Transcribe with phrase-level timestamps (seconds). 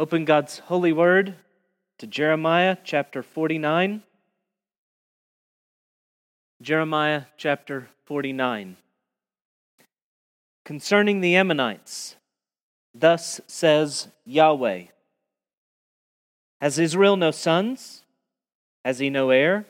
[0.00, 1.34] Open God's holy word
[1.98, 4.04] to Jeremiah chapter 49.
[6.62, 8.76] Jeremiah chapter 49.
[10.64, 12.14] Concerning the Ammonites,
[12.94, 14.84] thus says Yahweh
[16.60, 18.04] Has Israel no sons?
[18.84, 19.66] Has he no heir?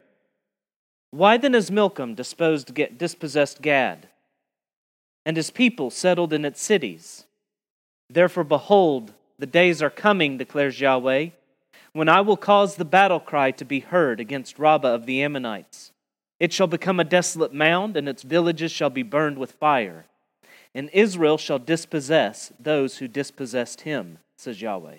[1.11, 4.09] Why then has Milcom disposed, dispossessed Gad,
[5.25, 7.25] and his people settled in its cities?
[8.11, 11.29] Therefore, behold, the days are coming, declares Yahweh,
[11.93, 15.93] when I will cause the battle cry to be heard against Rabbah of the Ammonites.
[16.41, 20.07] It shall become a desolate mound, and its villages shall be burned with fire.
[20.75, 24.99] And Israel shall dispossess those who dispossessed him, says Yahweh.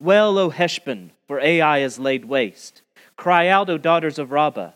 [0.00, 2.82] Well, O Heshbon, for Ai is laid waste.
[3.16, 4.72] Cry out, O daughters of Rabbah.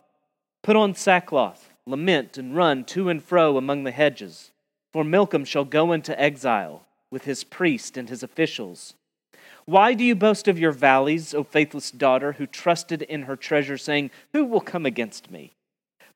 [0.63, 4.51] Put on sackcloth, lament, and run to and fro among the hedges.
[4.93, 8.95] For Milcom shall go into exile with his priest and his officials.
[9.67, 13.79] Why do you boast of your valleys, O faithless daughter, who trusted in her treasure,
[13.79, 15.53] saying, Who will come against me?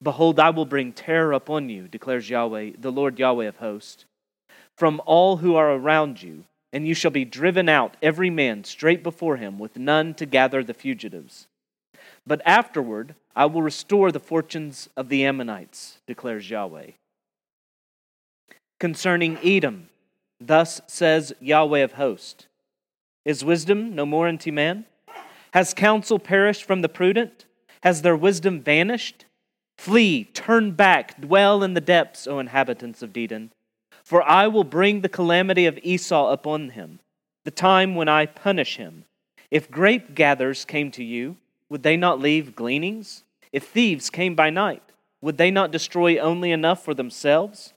[0.02, 4.06] Behold, I will bring terror upon you, declares Yahweh, the Lord Yahweh of hosts,
[4.76, 9.04] from all who are around you, and you shall be driven out, every man straight
[9.04, 11.46] before him, with none to gather the fugitives.
[12.26, 16.90] But afterward I will restore the fortunes of the Ammonites, declares Yahweh.
[18.80, 19.90] Concerning Edom,
[20.40, 22.46] Thus says Yahweh of hosts
[23.24, 24.86] Is wisdom no more unto man?
[25.52, 27.46] Has counsel perished from the prudent?
[27.82, 29.24] Has their wisdom vanished?
[29.76, 33.50] Flee, turn back, dwell in the depths, O inhabitants of Dedan.
[34.02, 37.00] For I will bring the calamity of Esau upon him,
[37.44, 39.04] the time when I punish him.
[39.50, 41.36] If grape gatherers came to you,
[41.68, 43.24] would they not leave gleanings?
[43.52, 44.82] If thieves came by night,
[45.20, 47.72] would they not destroy only enough for themselves?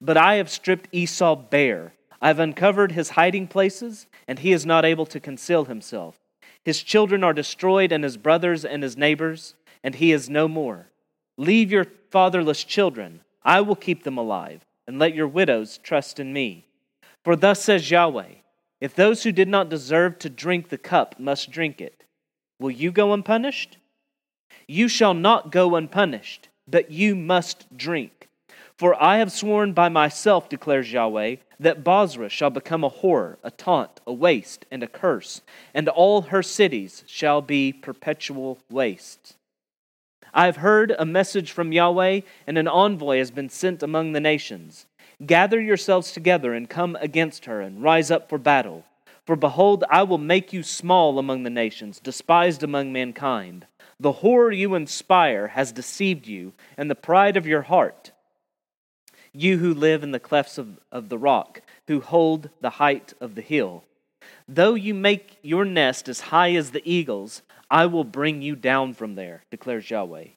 [0.00, 4.84] But I have stripped Esau bare I've uncovered his hiding places, and he is not
[4.84, 6.18] able to conceal himself.
[6.64, 10.88] His children are destroyed, and his brothers and his neighbors, and he is no more.
[11.36, 13.20] Leave your fatherless children.
[13.44, 16.66] I will keep them alive, and let your widows trust in me.
[17.24, 18.34] For thus says Yahweh
[18.80, 22.04] If those who did not deserve to drink the cup must drink it,
[22.58, 23.78] will you go unpunished?
[24.66, 28.27] You shall not go unpunished, but you must drink.
[28.78, 33.50] For I have sworn by myself, declares Yahweh that Bozrah shall become a horror, a
[33.50, 35.42] taunt, a waste, and a curse,
[35.74, 39.34] and all her cities shall be perpetual wastes.
[40.32, 44.20] I have heard a message from Yahweh, and an envoy has been sent among the
[44.20, 44.86] nations.
[45.26, 48.84] Gather yourselves together and come against her, and rise up for battle.
[49.26, 53.66] For behold, I will make you small among the nations, despised among mankind.
[53.98, 58.12] The horror you inspire has deceived you, and the pride of your heart
[59.32, 63.34] you who live in the clefts of, of the rock, who hold the height of
[63.34, 63.84] the hill.
[64.48, 68.94] Though you make your nest as high as the eagles, I will bring you down
[68.94, 70.28] from there, declares Yahweh.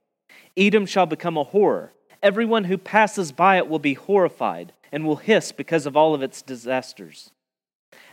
[0.58, 1.94] Edom shall become a horror.
[2.22, 6.22] Everyone who passes by it will be horrified and will hiss because of all of
[6.22, 7.32] its disasters.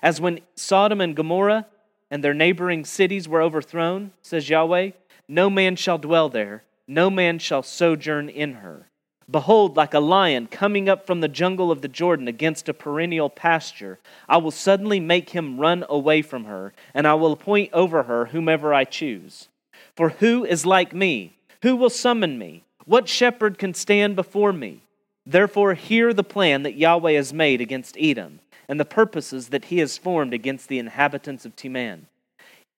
[0.02, 1.66] As when Sodom and Gomorrah
[2.10, 4.92] and their neighboring cities were overthrown, says Yahweh,
[5.28, 8.88] no man shall dwell there, no man shall sojourn in her.
[9.30, 13.28] Behold, like a lion coming up from the jungle of the Jordan against a perennial
[13.28, 18.04] pasture, I will suddenly make him run away from her, and I will appoint over
[18.04, 19.48] her whomever I choose.
[19.94, 21.36] For who is like me?
[21.62, 22.64] Who will summon me?
[22.86, 24.80] What shepherd can stand before me?
[25.26, 29.78] Therefore, hear the plan that Yahweh has made against Edom, and the purposes that he
[29.78, 32.06] has formed against the inhabitants of Teman.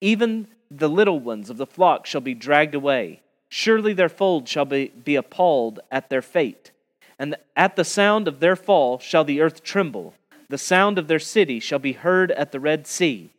[0.00, 4.64] Even the little ones of the flock shall be dragged away Surely their fold shall
[4.64, 6.70] be, be appalled at their fate.
[7.18, 10.14] And at the sound of their fall shall the earth tremble.
[10.48, 13.30] The sound of their city shall be heard at the Red Sea.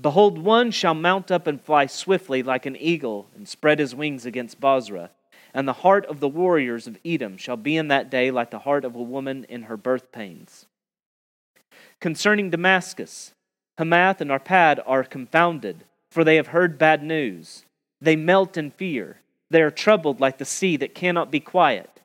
[0.00, 4.26] Behold, one shall mount up and fly swiftly like an eagle and spread his wings
[4.26, 5.10] against Bozrah.
[5.52, 8.60] And the heart of the warriors of Edom shall be in that day like the
[8.60, 10.66] heart of a woman in her birth pains.
[12.00, 13.32] Concerning Damascus,
[13.78, 17.64] Hamath and Arpad are confounded, for they have heard bad news.
[18.00, 19.20] They melt in fear.
[19.54, 22.00] They are troubled like the sea that cannot be quiet.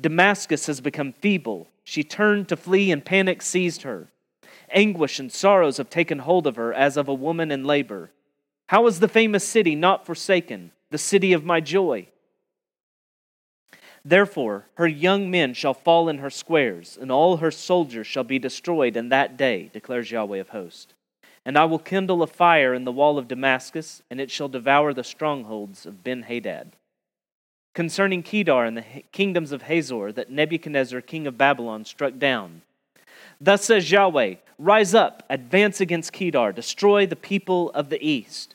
[0.00, 1.68] Damascus has become feeble.
[1.82, 4.08] She turned to flee, and panic seized her.
[4.70, 8.10] Anguish and sorrows have taken hold of her as of a woman in labor.
[8.68, 12.08] How is the famous city not forsaken, the city of my joy?
[14.02, 18.38] Therefore, her young men shall fall in her squares, and all her soldiers shall be
[18.38, 20.94] destroyed in that day, declares Yahweh of hosts.
[21.44, 24.94] And I will kindle a fire in the wall of Damascus, and it shall devour
[24.94, 26.72] the strongholds of Ben Hadad
[27.74, 32.62] concerning Kedar and the kingdoms of Hazor that Nebuchadnezzar, king of Babylon, struck down.
[33.40, 38.54] Thus says Yahweh Rise up, advance against Kedar, destroy the people of the east.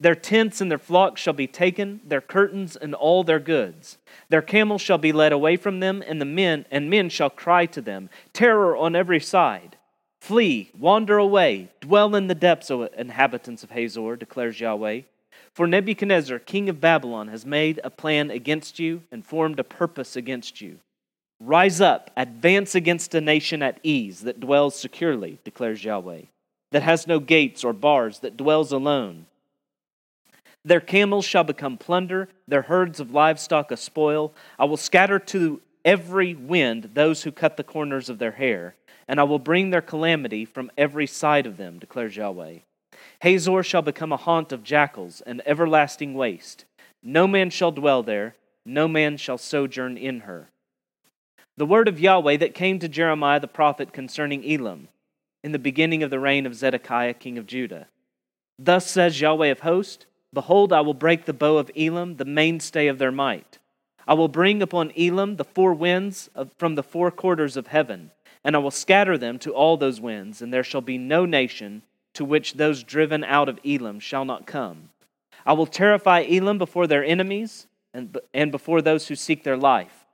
[0.00, 3.98] Their tents and their flocks shall be taken, their curtains and all their goods.
[4.28, 7.66] Their camels shall be led away from them, and the men and men shall cry
[7.66, 9.76] to them, terror on every side.
[10.20, 15.02] Flee, wander away, dwell in the depths, O inhabitants of Hazor, declares Yahweh.
[15.60, 20.16] For Nebuchadnezzar, king of Babylon, has made a plan against you and formed a purpose
[20.16, 20.78] against you.
[21.38, 26.22] Rise up, advance against a nation at ease that dwells securely, declares Yahweh,
[26.72, 29.26] that has no gates or bars, that dwells alone.
[30.64, 34.32] Their camels shall become plunder, their herds of livestock a spoil.
[34.58, 38.76] I will scatter to every wind those who cut the corners of their hair,
[39.06, 42.60] and I will bring their calamity from every side of them, declares Yahweh.
[43.20, 46.64] Hazor shall become a haunt of jackals, an everlasting waste.
[47.02, 50.50] No man shall dwell there, no man shall sojourn in her
[51.60, 54.88] the word of Yahweh that came to Jeremiah the prophet concerning Elam
[55.44, 57.86] in the beginning of the reign of Zedekiah king of Judah.
[58.58, 62.86] Thus says Yahweh of hosts Behold, I will break the bow of Elam, the mainstay
[62.86, 63.58] of their might.
[64.08, 68.10] I will bring upon Elam the four winds of, from the four quarters of heaven,
[68.42, 71.82] and I will scatter them to all those winds, and there shall be no nation
[72.20, 74.90] to which those driven out of Elam shall not come.
[75.46, 80.04] I will terrify Elam before their enemies and, and before those who seek their life.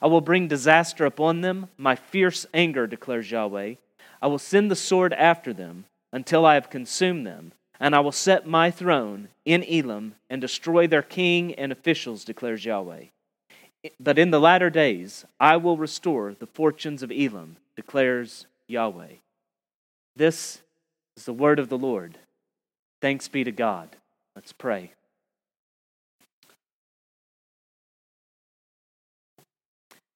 [0.00, 3.74] I will bring disaster upon them, my fierce anger, declares Yahweh.
[4.22, 8.12] I will send the sword after them until I have consumed them, and I will
[8.12, 13.06] set my throne in Elam and destroy their king and officials, declares Yahweh.
[13.98, 19.14] But in the latter days I will restore the fortunes of Elam, declares Yahweh.
[20.14, 20.62] This
[21.16, 22.18] is the word of the Lord.
[23.00, 23.88] Thanks be to God.
[24.34, 24.92] Let's pray.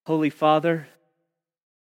[0.06, 0.88] Holy Father,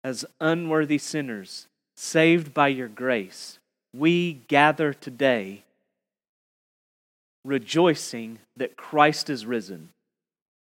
[0.05, 1.67] as unworthy sinners,
[1.97, 3.59] saved by your grace,
[3.95, 5.63] we gather today
[7.45, 9.91] rejoicing that Christ is risen.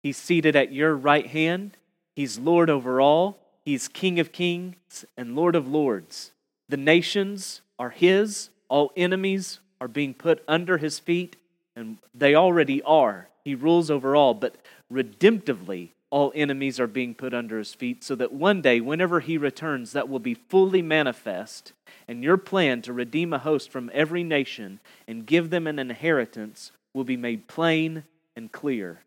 [0.03, 1.77] He's seated at your right hand.
[2.17, 3.39] He's Lord over all.
[3.65, 6.33] He's King of kings and Lord of lords.
[6.69, 8.51] The nations are His.
[8.69, 11.35] All enemies are being put under His feet,
[11.75, 13.29] and they already are.
[13.43, 14.55] He rules over all, but
[14.93, 19.39] redemptively, all enemies are being put under his feet, so that one day, whenever he
[19.39, 21.73] returns, that will be fully manifest.
[22.09, 26.73] And your plan to redeem a host from every nation and give them an inheritance
[26.93, 28.03] will be made plain
[28.35, 29.01] and clear.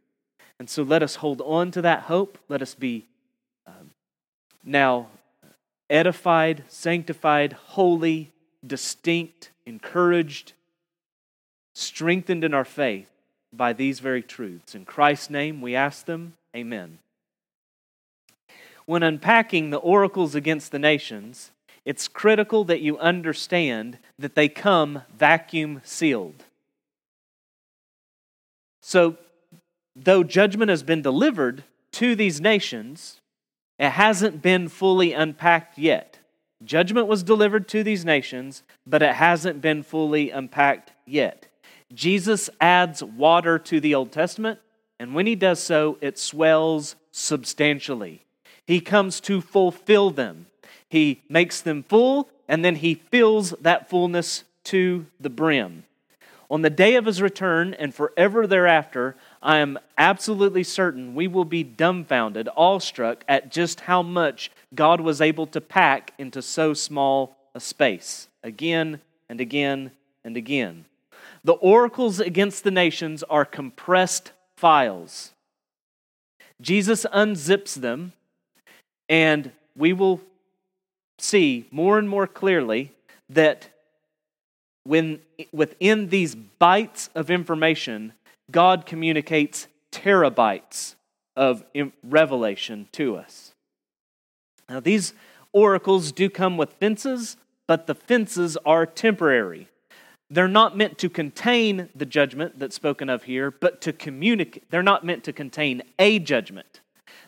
[0.58, 2.38] And so let us hold on to that hope.
[2.48, 3.06] Let us be
[3.68, 3.92] um,
[4.64, 5.08] now
[5.90, 8.32] edified, sanctified, holy,
[8.66, 10.54] distinct, encouraged,
[11.76, 13.10] strengthened in our faith
[13.52, 14.76] by these very truths.
[14.76, 16.34] In Christ's name, we ask them.
[16.56, 17.00] Amen.
[18.86, 21.52] When unpacking the oracles against the nations,
[21.86, 26.44] it's critical that you understand that they come vacuum sealed.
[28.82, 29.18] So,
[29.96, 31.64] though judgment has been delivered
[31.94, 33.22] to these nations,
[33.80, 36.20] it hasn't been fully unpacked yet.
[36.64, 41.48] Judgment was delivered to these nations, but it hasn't been fully unpacked yet.
[41.94, 44.60] Jesus adds water to the Old Testament,
[45.00, 48.24] and when he does so, it swells substantially.
[48.66, 50.48] He comes to fulfill them.
[50.88, 55.84] He makes them full, and then he fills that fullness to the brim.
[56.50, 61.46] On the day of his return and forever thereafter, I am absolutely certain we will
[61.46, 67.36] be dumbfounded, awestruck at just how much God was able to pack into so small
[67.54, 69.00] a space, again
[69.30, 69.92] and again
[70.24, 70.86] and again.
[71.44, 75.32] The oracles against the nations are compressed files.
[76.62, 78.14] Jesus unzips them,
[79.10, 80.22] and we will
[81.20, 82.92] see more and more clearly
[83.30, 83.70] that
[84.84, 85.20] when
[85.52, 88.14] within these bytes of information,
[88.52, 90.96] God communicates terabytes
[91.36, 91.64] of
[92.04, 93.53] revelation to us.
[94.70, 95.14] Now, these
[95.52, 99.68] oracles do come with fences, but the fences are temporary.
[100.30, 104.70] They're not meant to contain the judgment that's spoken of here, but to communicate.
[104.72, 106.82] They're not meant to contain a judgment.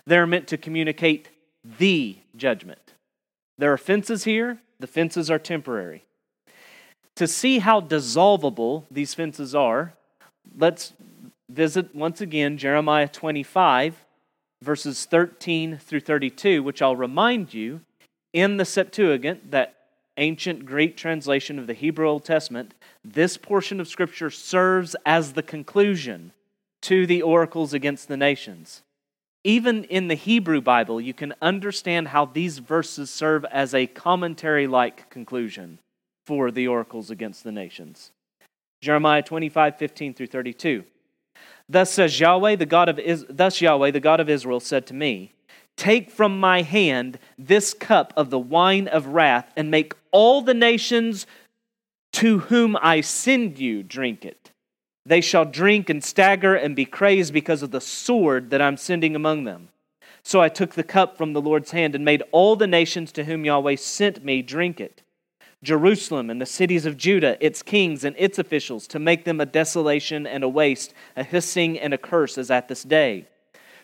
[0.05, 1.29] They're meant to communicate
[1.77, 2.93] the judgment.
[3.57, 6.03] There are fences here, the fences are temporary.
[7.15, 9.93] To see how dissolvable these fences are,
[10.57, 10.93] let's
[11.49, 14.04] visit once again Jeremiah 25,
[14.65, 17.81] verses 13 through 32, which I'll remind you
[18.33, 19.75] in the Septuagint, that
[20.17, 25.43] ancient Greek translation of the Hebrew Old Testament, this portion of Scripture serves as the
[25.43, 26.31] conclusion
[26.81, 28.81] to the oracles against the nations.
[29.45, 34.65] even in the Hebrew Bible, you can understand how these verses serve as a commentary
[34.65, 35.77] like conclusion
[36.25, 38.11] for the oracles against the nations.
[38.81, 40.83] Jeremiah 25, 15 through 32.
[41.67, 44.93] Thus says Yahweh, the God of Is- thus Yahweh, the God of Israel, said to
[44.93, 45.31] me,
[45.75, 50.53] Take from my hand this cup of the wine of wrath, and make all the
[50.53, 51.27] nations
[52.13, 54.51] to whom I send you drink it.
[55.05, 59.15] They shall drink and stagger and be crazed because of the sword that I'm sending
[59.15, 59.69] among them.
[60.23, 63.25] So I took the cup from the Lord's hand and made all the nations to
[63.25, 65.03] whom Yahweh sent me drink it.
[65.65, 69.45] Jerusalem and the cities of Judah, its kings and its officials, to make them a
[69.45, 73.27] desolation and a waste, a hissing and a curse as at this day.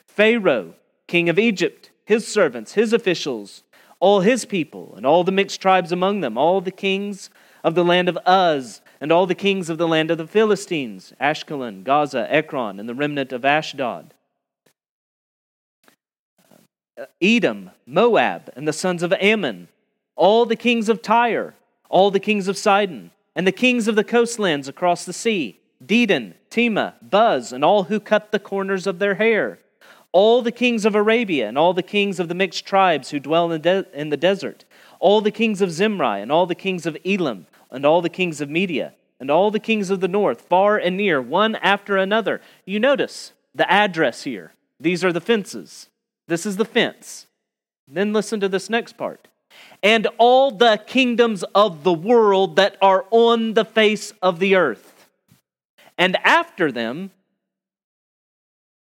[0.07, 0.75] Pharaoh,
[1.07, 3.63] king of Egypt, his servants, his officials,
[3.99, 7.29] all his people, and all the mixed tribes among them, all the kings
[7.63, 11.13] of the land of Uz, and all the kings of the land of the Philistines,
[11.19, 14.13] Ashkelon, Gaza, Ekron, and the remnant of Ashdod.
[16.99, 19.67] Uh, Edom, Moab, and the sons of Ammon,
[20.15, 21.55] all the kings of Tyre,
[21.91, 26.33] all the kings of Sidon, and the kings of the coastlands across the sea, Dedan,
[26.49, 29.59] Tema, Buz, and all who cut the corners of their hair,
[30.13, 33.51] all the kings of Arabia, and all the kings of the mixed tribes who dwell
[33.51, 34.63] in de- in the desert,
[34.99, 38.39] all the kings of Zimri, and all the kings of Elam, and all the kings
[38.39, 42.41] of Media, and all the kings of the north, far and near, one after another.
[42.65, 44.53] You notice the address here.
[44.79, 45.89] These are the fences.
[46.27, 47.27] This is the fence.
[47.87, 49.27] Then listen to this next part.
[49.83, 55.07] And all the kingdoms of the world that are on the face of the earth.
[55.97, 57.11] And after them,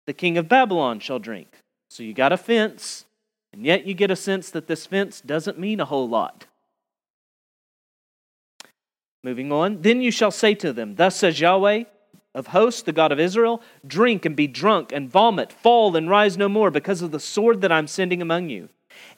[0.07, 1.49] the king of Babylon shall drink.
[1.89, 3.05] So you got a fence,
[3.53, 6.47] and yet you get a sense that this fence doesn't mean a whole lot.
[9.23, 11.85] Moving on, then you shall say to them, Thus says Yahweh
[12.35, 16.39] of hosts, the God of Israel, drink and be drunk and vomit, fall and rise
[16.39, 18.69] no more because of the sword that I'm sending among you.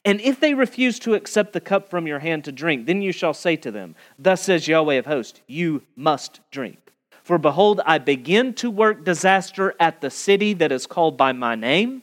[0.04, 3.12] And if they refuse to accept the cup from your hand to drink, then you
[3.12, 6.78] shall say to them, Thus says Yahweh of hosts, you must drink.
[7.22, 11.54] For behold, I begin to work disaster at the city that is called by my
[11.54, 12.02] name,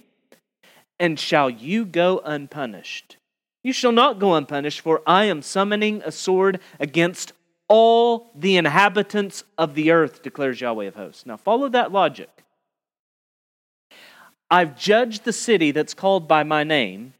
[0.97, 3.17] and shall you go unpunished?
[3.63, 7.33] You shall not go unpunished, for I am summoning a sword against
[7.67, 11.25] all the inhabitants of the earth, declares Yahweh of hosts.
[11.25, 12.29] Now, follow that logic.
[14.49, 17.13] I've judged the city that's called by my name,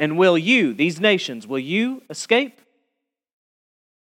[0.00, 2.60] and will you, these nations, will you escape?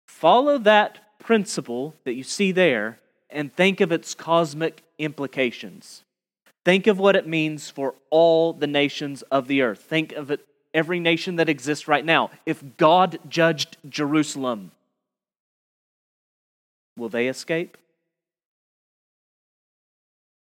[0.07, 2.99] Follow that principle that you see there
[3.31, 6.03] and think of its cosmic implications.
[6.63, 9.79] Think of what it means for all the nations of the earth.
[9.79, 12.29] Think of it, every nation that exists right now.
[12.45, 14.71] If God judged Jerusalem,
[16.97, 17.77] Will they escape?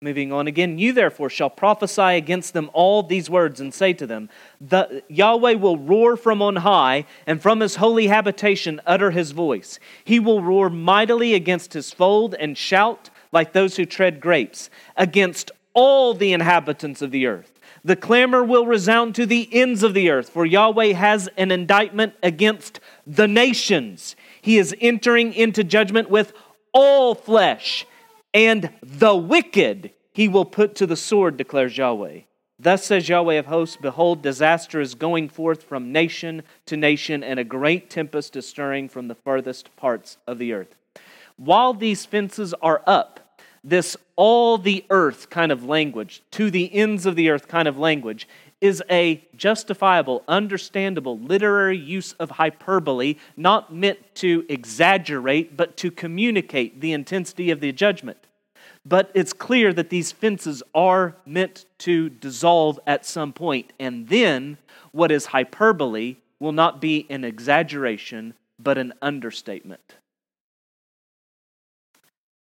[0.02, 4.08] Moving on again, you therefore shall prophesy against them all these words and say to
[4.08, 4.30] them,
[4.62, 9.78] the, Yahweh will roar from on high, and from his holy habitation utter his voice.
[10.06, 15.52] He will roar mightily against his fold and shout like those who tread grapes, against
[15.74, 17.60] all the inhabitants of the earth.
[17.84, 22.14] The clamor will resound to the ends of the earth, for Yahweh has an indictment
[22.24, 24.16] against the nations.
[24.42, 26.32] He is entering into judgment with
[26.72, 27.86] all flesh,
[28.34, 32.22] and the wicked he will put to the sword, declares Yahweh.
[32.60, 37.40] Thus says Yahweh of hosts Behold, disaster is going forth from nation to nation, and
[37.40, 40.76] a great tempest is stirring from the furthest parts of the earth.
[41.38, 47.06] While these fences are up, this all the earth kind of language, to the ends
[47.06, 48.28] of the earth kind of language,
[48.62, 56.82] is a justifiable, understandable literary use of hyperbole, not meant to exaggerate, but to communicate
[56.82, 58.18] the intensity of the judgment.
[58.86, 64.58] But it's clear that these fences are meant to dissolve at some point, and then
[64.92, 69.96] what is hyperbole will not be an exaggeration, but an understatement.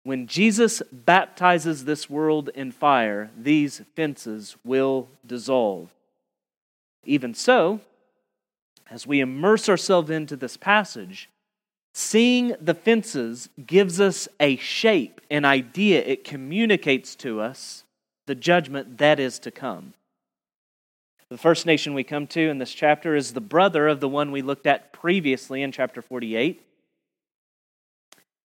[0.03, 5.93] When Jesus baptizes this world in fire, these fences will dissolve.
[7.05, 7.81] Even so,
[8.89, 11.29] as we immerse ourselves into this passage,
[11.93, 16.03] seeing the fences gives us a shape, an idea.
[16.03, 17.83] It communicates to us
[18.25, 19.93] the judgment that is to come.
[21.29, 24.31] The first nation we come to in this chapter is the brother of the one
[24.31, 26.61] we looked at previously in chapter 48.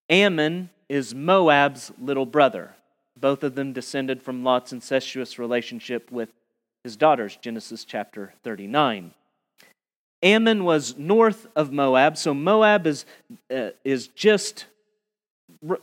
[0.09, 2.71] Ammon is Moab's little brother.
[3.19, 6.29] Both of them descended from Lot's incestuous relationship with
[6.83, 9.11] his daughters, Genesis chapter 39.
[10.23, 13.05] Ammon was north of Moab, so Moab is,
[13.53, 14.65] uh, is just,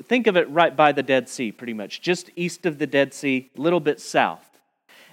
[0.04, 3.12] think of it right by the Dead Sea, pretty much, just east of the Dead
[3.12, 4.58] Sea, a little bit south.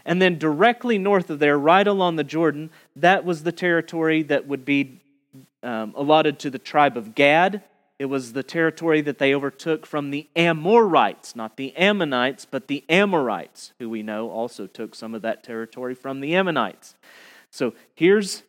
[0.06, 4.48] And then directly north of there, right along the Jordan, that was the territory that
[4.48, 5.02] would be
[5.62, 7.64] um, allotted to the tribe of Gad.
[8.02, 12.84] It was the territory that they overtook from the Amorites, not the Ammonites, but the
[12.90, 16.96] Amorites, who we know also took some of that territory from the Ammonites.
[17.52, 18.42] So here's,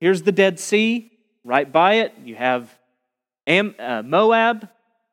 [0.00, 1.12] here's the Dead Sea.
[1.44, 2.76] Right by it, you have
[3.46, 4.68] Am, uh, Moab,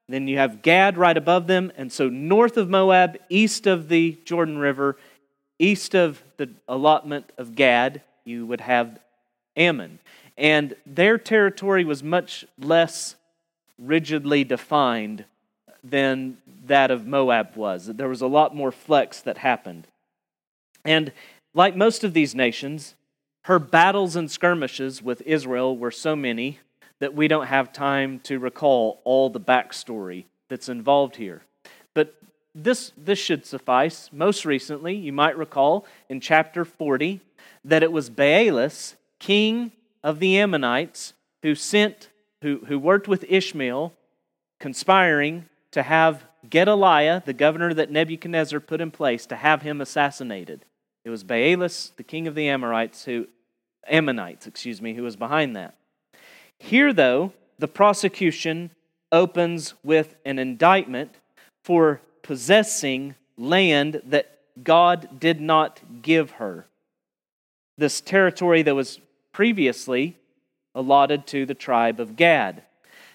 [0.09, 1.71] then you have Gad right above them.
[1.77, 4.97] And so north of Moab, east of the Jordan River,
[5.59, 8.97] east of the allotment of Gad, you would have
[9.55, 9.99] Ammon.
[10.35, 13.17] And their territory was much less
[13.83, 15.25] rigidly defined
[15.83, 17.87] than that of Moab was.
[17.87, 19.87] There was a lot more flex that happened.
[20.85, 21.11] And
[21.53, 22.95] like most of these nations,
[23.43, 26.59] her battles and skirmishes with Israel were so many
[26.99, 31.41] that we don't have time to recall all the backstory that's involved here.
[31.93, 32.15] But
[32.55, 34.09] this, this should suffice.
[34.13, 37.19] Most recently, you might recall in chapter 40
[37.65, 39.71] that it was Baalis, king
[40.03, 42.09] of the Ammonites, who sent,
[42.43, 43.93] who, who worked with Ishmael,
[44.59, 50.65] conspiring to have Gedaliah, the governor that Nebuchadnezzar put in place, to have him assassinated.
[51.05, 53.27] It was Baalis, the king of the Amorites, who
[53.87, 55.75] Ammonites, excuse me, who was behind that.
[56.59, 58.71] Here, though, the prosecution
[59.11, 61.15] opens with an indictment
[61.63, 66.65] for possessing land that God did not give her.
[67.77, 68.99] This territory that was
[69.31, 70.17] previously
[70.75, 72.63] allotted to the tribe of Gad.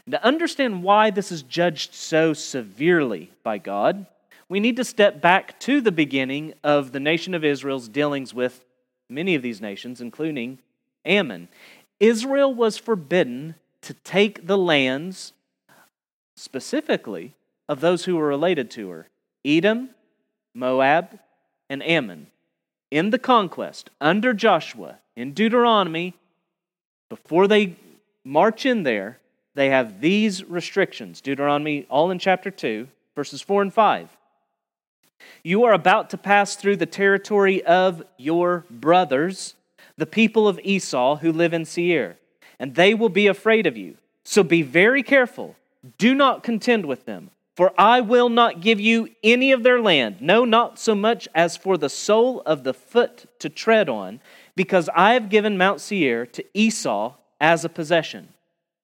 [0.06, 4.06] And to understand why this is judged so severely by God,
[4.48, 8.64] we need to step back to the beginning of the nation of Israel's dealings with
[9.08, 10.58] many of these nations, including
[11.04, 11.48] Ammon.
[12.00, 15.32] Israel was forbidden to take the lands,
[16.36, 17.34] specifically,
[17.68, 19.08] of those who were related to her
[19.44, 19.90] Edom,
[20.54, 21.18] Moab,
[21.68, 22.28] and Ammon.
[22.90, 26.14] In the conquest, under Joshua, in Deuteronomy,
[27.08, 27.76] before they
[28.24, 29.18] march in there,
[29.54, 31.20] they have these restrictions.
[31.20, 34.16] Deuteronomy, all in chapter 2, verses 4 and 5.
[35.42, 39.54] You are about to pass through the territory of your brothers
[39.96, 42.16] the people of Esau who live in Seir,
[42.58, 43.96] and they will be afraid of you.
[44.24, 45.56] So be very careful.
[45.96, 50.20] Do not contend with them, for I will not give you any of their land,
[50.20, 54.20] no, not so much as for the sole of the foot to tread on,
[54.58, 58.30] because I have given Mount Seir to Esau as a possession.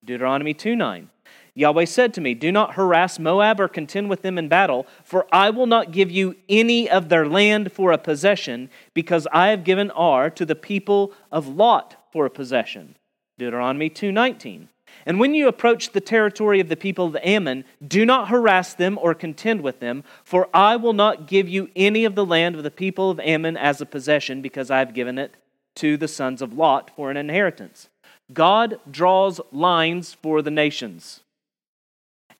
[0.04, 1.10] Deuteronomy 2 9.
[1.56, 5.26] Yahweh said to me, Do not harass Moab or contend with them in battle, for
[5.32, 9.64] I will not give you any of their land for a possession, because I have
[9.64, 12.94] given Ar to the people of Lot for a possession.
[13.36, 14.68] Deuteronomy 2:19.
[15.04, 18.96] And when you approach the territory of the people of Ammon, do not harass them
[19.02, 22.62] or contend with them, for I will not give you any of the land of
[22.62, 25.34] the people of Ammon as a possession, because I have given it
[25.76, 27.88] to the sons of Lot for an inheritance.
[28.32, 31.20] God draws lines for the nations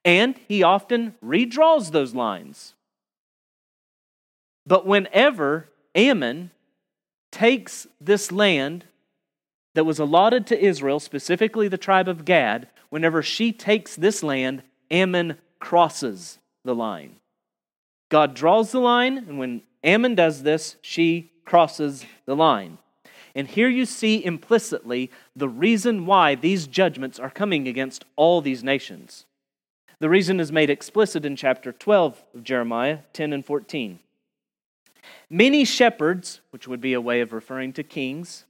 [0.05, 2.75] and he often redraws those lines.
[4.67, 6.51] But whenever Ammon
[7.33, 8.85] takes this land
[9.75, 14.63] that was allotted to Israel, specifically the tribe of Gad, whenever she takes this land,
[14.91, 17.17] Ammon crosses the line.
[18.11, 22.79] God draws the line, and when Ammon does this, she crosses the line.
[23.35, 28.63] And here you see implicitly the reason why these judgments are coming against all these
[28.63, 29.27] nations.
[29.99, 33.99] The reason is made explicit in chapter 12 of Jeremiah 10 and 14.
[35.29, 38.45] Many shepherds, which would be a way of referring to kings,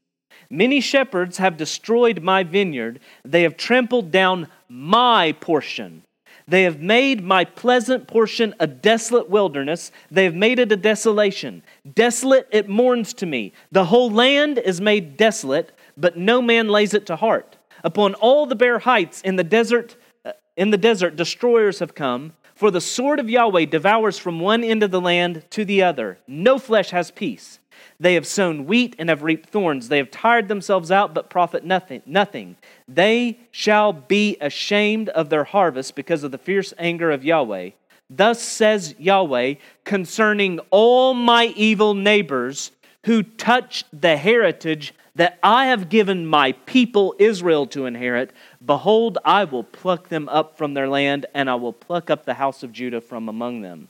[0.51, 3.01] many shepherds have destroyed my vineyard.
[3.25, 6.03] They have trampled down my portion.
[6.47, 9.91] They have made my pleasant portion a desolate wilderness.
[10.11, 11.63] They have made it a desolation.
[11.95, 13.53] Desolate it mourns to me.
[13.73, 17.57] The whole land is made desolate, but no man lays it to heart.
[17.83, 22.35] Upon all the bare heights in the desert, uh, in the desert, destroyers have come,
[22.55, 26.19] for the sword of Yahweh devours from one end of the land to the other.
[26.27, 27.59] No flesh has peace.
[28.01, 29.89] They have sown wheat and have reaped thorns.
[29.89, 32.03] They have tired themselves out, but profit nothing.
[32.07, 32.57] nothing.
[32.89, 37.71] They shall be ashamed of their harvest because of the fierce anger of Yahweh.
[38.11, 39.55] Thus says Yahweh
[39.85, 42.73] concerning all my evil neighbors
[43.05, 48.33] who touch the heritage that I have given my people Israel to inherit,
[48.65, 52.35] behold, I will pluck them up from their land, and I will pluck up the
[52.35, 53.89] house of Judah from among them.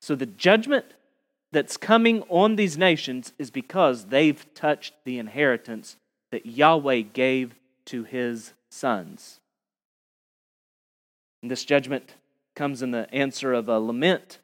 [0.00, 0.86] So the judgment
[1.52, 5.96] that's coming on these nations is because they've touched the inheritance
[6.30, 7.54] that Yahweh gave
[7.86, 9.40] to his sons.
[11.42, 12.14] And this judgment
[12.54, 14.38] comes in the answer of a lament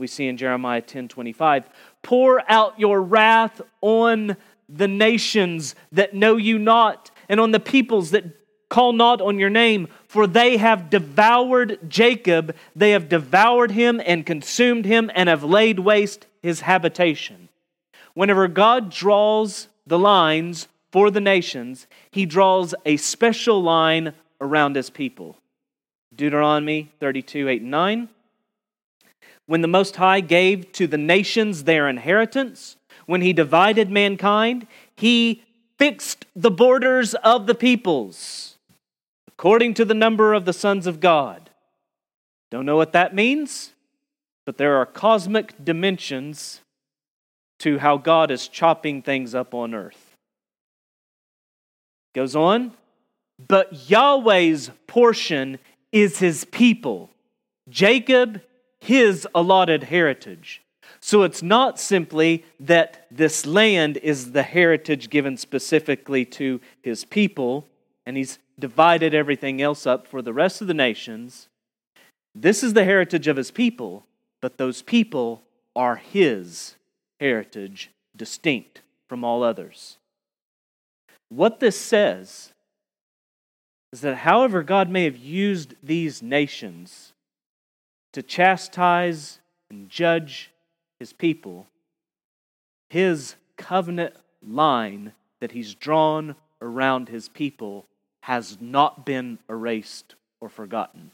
[0.00, 1.68] we see in Jeremiah 10 25.
[2.02, 4.36] Pour out your wrath on
[4.68, 8.24] the nations that know you not, and on the peoples that
[8.70, 14.24] call not on your name, for they have devoured Jacob, they have devoured him and
[14.24, 17.48] consumed him, and have laid waste his habitation.
[18.14, 24.90] Whenever God draws the lines for the nations, he draws a special line around his
[24.90, 25.36] people.
[26.14, 28.08] Deuteronomy 32 8 and 9.
[29.46, 32.76] When the Most High gave to the nations their inheritance,
[33.06, 35.42] when he divided mankind, he
[35.78, 38.50] fixed the borders of the peoples
[39.40, 41.48] according to the number of the sons of God.
[42.50, 43.72] Don't know what that means,
[44.46, 46.60] but there are cosmic dimensions
[47.60, 50.16] to how God is chopping things up on earth.
[52.14, 52.72] Goes on,
[53.48, 55.58] but Yahweh's portion
[55.92, 57.10] is his people,
[57.68, 58.42] Jacob,
[58.80, 60.62] his allotted heritage.
[61.00, 67.66] So it's not simply that this land is the heritage given specifically to his people,
[68.04, 71.48] and he's divided everything else up for the rest of the nations.
[72.34, 74.04] This is the heritage of his people,
[74.40, 75.42] but those people
[75.76, 76.76] are his
[77.18, 79.98] heritage, distinct from all others.
[81.28, 82.52] What this says
[83.92, 87.12] is that however God may have used these nations
[88.12, 90.50] to chastise and judge
[90.98, 91.66] his people,
[92.88, 94.14] his covenant
[94.46, 97.86] line that he's drawn around his people
[98.22, 101.12] has not been erased or forgotten.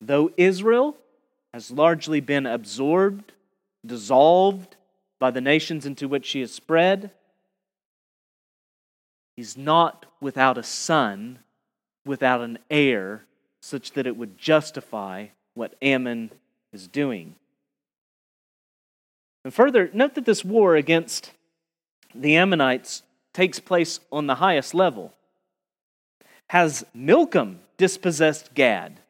[0.00, 0.96] Though Israel
[1.52, 3.32] has largely been absorbed,
[3.84, 4.76] dissolved
[5.18, 7.10] by the nations into which she has spread,
[9.36, 11.40] he's not without a son,
[12.04, 13.24] without an heir,
[13.60, 16.30] such that it would justify what Ammon
[16.72, 17.34] is doing.
[19.44, 21.32] And further, note that this war against
[22.14, 25.12] the Ammonites takes place on the highest level.
[26.48, 29.00] Has Milcom dispossessed Gad?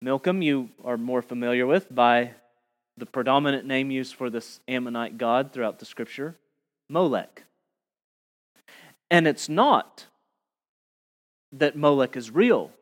[0.00, 2.32] Milcom, you are more familiar with by
[2.96, 6.36] the predominant name used for this Ammonite god throughout the scripture
[6.88, 7.44] Molech.
[9.10, 10.06] And it's not
[11.52, 12.72] that Molech is real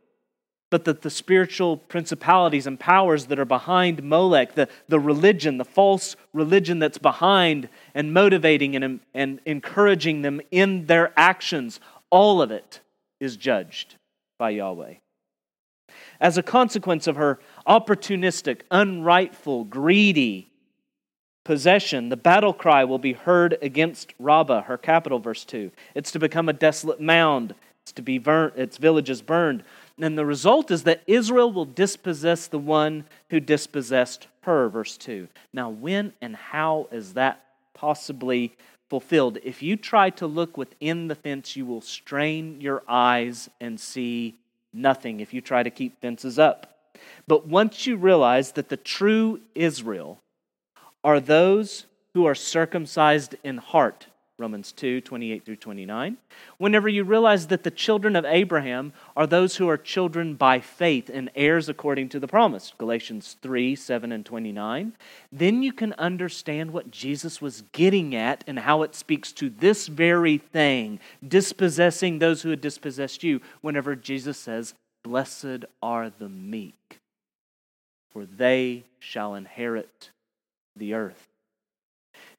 [0.71, 5.65] but that the spiritual principalities and powers that are behind Molech, the, the religion, the
[5.65, 11.79] false religion that's behind and motivating and, and encouraging them in their actions,
[12.11, 12.81] all of it
[13.21, 13.95] is judged
[14.39, 14.95] by Yahweh.
[16.21, 20.51] As a consequence of her opportunistic, unrightful, greedy
[21.45, 25.71] possession, the battle cry will be heard against Rabbah, her capital, verse 2.
[25.95, 29.63] It's to become a desolate mound, it's to be burnt, its villages burned.
[29.99, 35.29] And the result is that Israel will dispossess the one who dispossessed her, verse 2.
[35.53, 38.57] Now, when and how is that possibly
[38.91, 39.39] fulfilled?
[39.45, 44.35] If you try to look within the fence, you will strain your eyes and see
[44.77, 46.77] nothing if you try to keep fences up.
[47.27, 50.21] But once you realize that the true Israel
[51.03, 54.07] are those who are circumcised in heart,
[54.39, 56.19] Romans 2 28 through 29.
[56.59, 61.09] Whenever you realize that the children of Abraham are those who are children by faith
[61.09, 64.93] and heirs according to the promise, Galatians 3 7 and 29,
[65.33, 69.87] then you can understand what Jesus was getting at and how it speaks to this
[69.87, 76.99] very thing, dispossessing those who had dispossessed you, whenever Jesus says, Blessed are the meek,
[78.11, 80.11] for they shall inherit
[80.77, 81.27] the earth.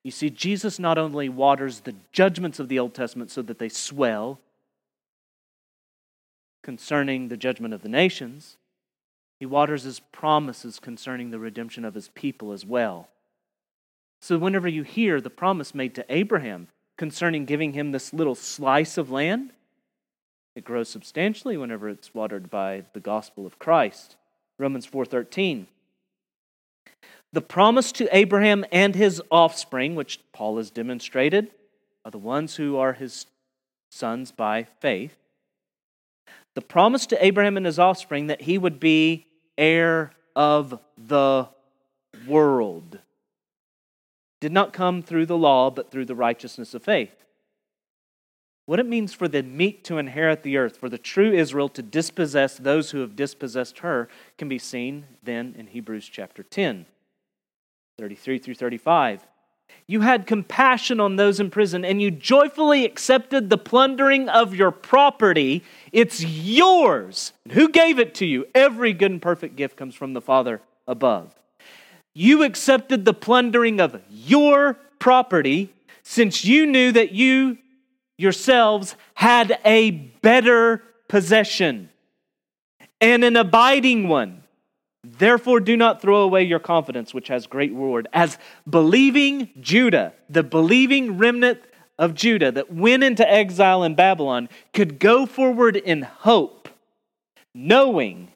[0.03, 3.69] You see, Jesus not only waters the judgments of the Old Testament so that they
[3.69, 4.39] swell
[6.63, 8.57] concerning the judgment of the nations,
[9.39, 13.09] he waters his promises concerning the redemption of his people as well.
[14.21, 18.97] So, whenever you hear the promise made to Abraham concerning giving him this little slice
[18.97, 19.51] of land,
[20.55, 24.15] it grows substantially whenever it's watered by the gospel of Christ.
[24.57, 25.67] Romans 4:13
[27.33, 31.51] the promise to Abraham and his offspring, which Paul has demonstrated,
[32.05, 33.25] are the ones who are his
[33.89, 35.15] sons by faith.
[36.55, 41.47] The promise to Abraham and his offspring that he would be heir of the
[42.27, 42.99] world
[44.39, 47.25] did not come through the law, but through the righteousness of faith.
[48.65, 51.81] What it means for the meek to inherit the earth, for the true Israel to
[51.81, 56.85] dispossess those who have dispossessed her, can be seen then in Hebrews chapter 10.
[57.97, 59.25] 33 through 35.
[59.87, 64.69] You had compassion on those in prison, and you joyfully accepted the plundering of your
[64.69, 65.63] property.
[65.91, 67.33] It's yours.
[67.53, 68.45] Who gave it to you?
[68.53, 71.33] Every good and perfect gift comes from the Father above.
[72.13, 77.57] You accepted the plundering of your property since you knew that you
[78.19, 81.89] yourselves had a better possession
[83.01, 84.43] and an abiding one.
[85.09, 88.09] Therefore, do not throw away your confidence, which has great reward.
[88.11, 88.37] As
[88.69, 91.61] believing Judah, the believing remnant
[91.97, 96.67] of Judah that went into exile in Babylon, could go forward in hope,
[97.55, 98.33] knowing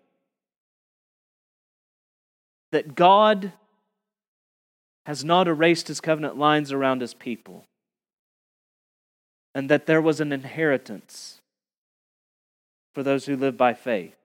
[2.72, 3.52] that God
[5.06, 7.66] has not erased his covenant lines around his people,
[9.54, 11.42] and that there was an inheritance
[12.94, 14.16] for those who live by faith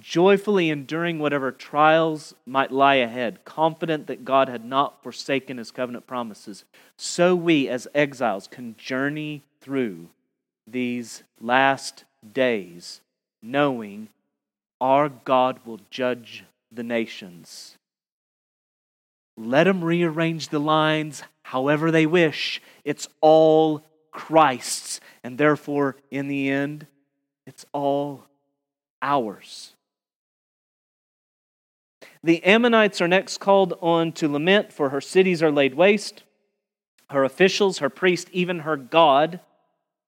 [0.00, 6.06] joyfully enduring whatever trials might lie ahead, confident that God had not forsaken his covenant
[6.06, 6.64] promises,
[6.96, 10.08] so we as exiles can journey through
[10.66, 13.00] these last days
[13.42, 14.08] knowing
[14.80, 17.76] our God will judge the nations.
[19.36, 22.60] Let them rearrange the lines however they wish.
[22.84, 25.00] It's all Christ's.
[25.22, 26.86] And therefore, in the end,
[27.46, 28.24] it's all
[29.00, 29.74] ours.
[32.22, 36.22] The Ammonites are next called on to lament, for her cities are laid waste.
[37.08, 39.40] Her officials, her priest, even her God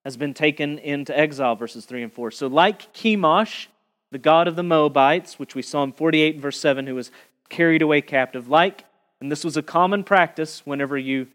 [0.05, 2.31] has been taken into exile, verses 3 and 4.
[2.31, 3.67] So, like Chemosh,
[4.11, 7.11] the god of the Moabites, which we saw in 48 verse 7, who was
[7.49, 8.85] carried away captive, like,
[9.21, 11.29] and this was a common practice whenever you,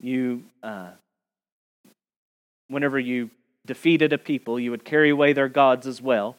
[0.00, 0.90] you, uh,
[2.68, 3.30] whenever you
[3.66, 6.36] defeated a people, you would carry away their gods as well.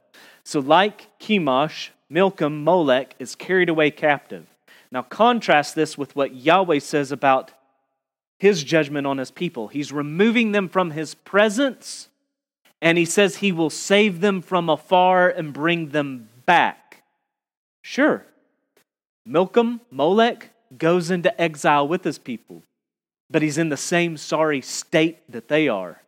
[0.48, 4.48] So, like Chemosh, Milcom, Molech, is carried away captive.
[4.90, 7.52] Now, contrast this with what Yahweh says about
[8.40, 9.68] his judgment on his people.
[9.68, 12.08] He's removing them from his presence,
[12.82, 17.04] and he says he will save them from afar and bring them back.
[17.82, 18.24] Sure,
[19.26, 22.64] Milcom, Molech, goes into exile with his people,
[23.30, 26.04] but he's in the same sorry state that they are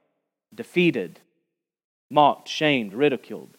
[0.55, 1.19] defeated,
[2.09, 3.58] mocked, shamed, ridiculed.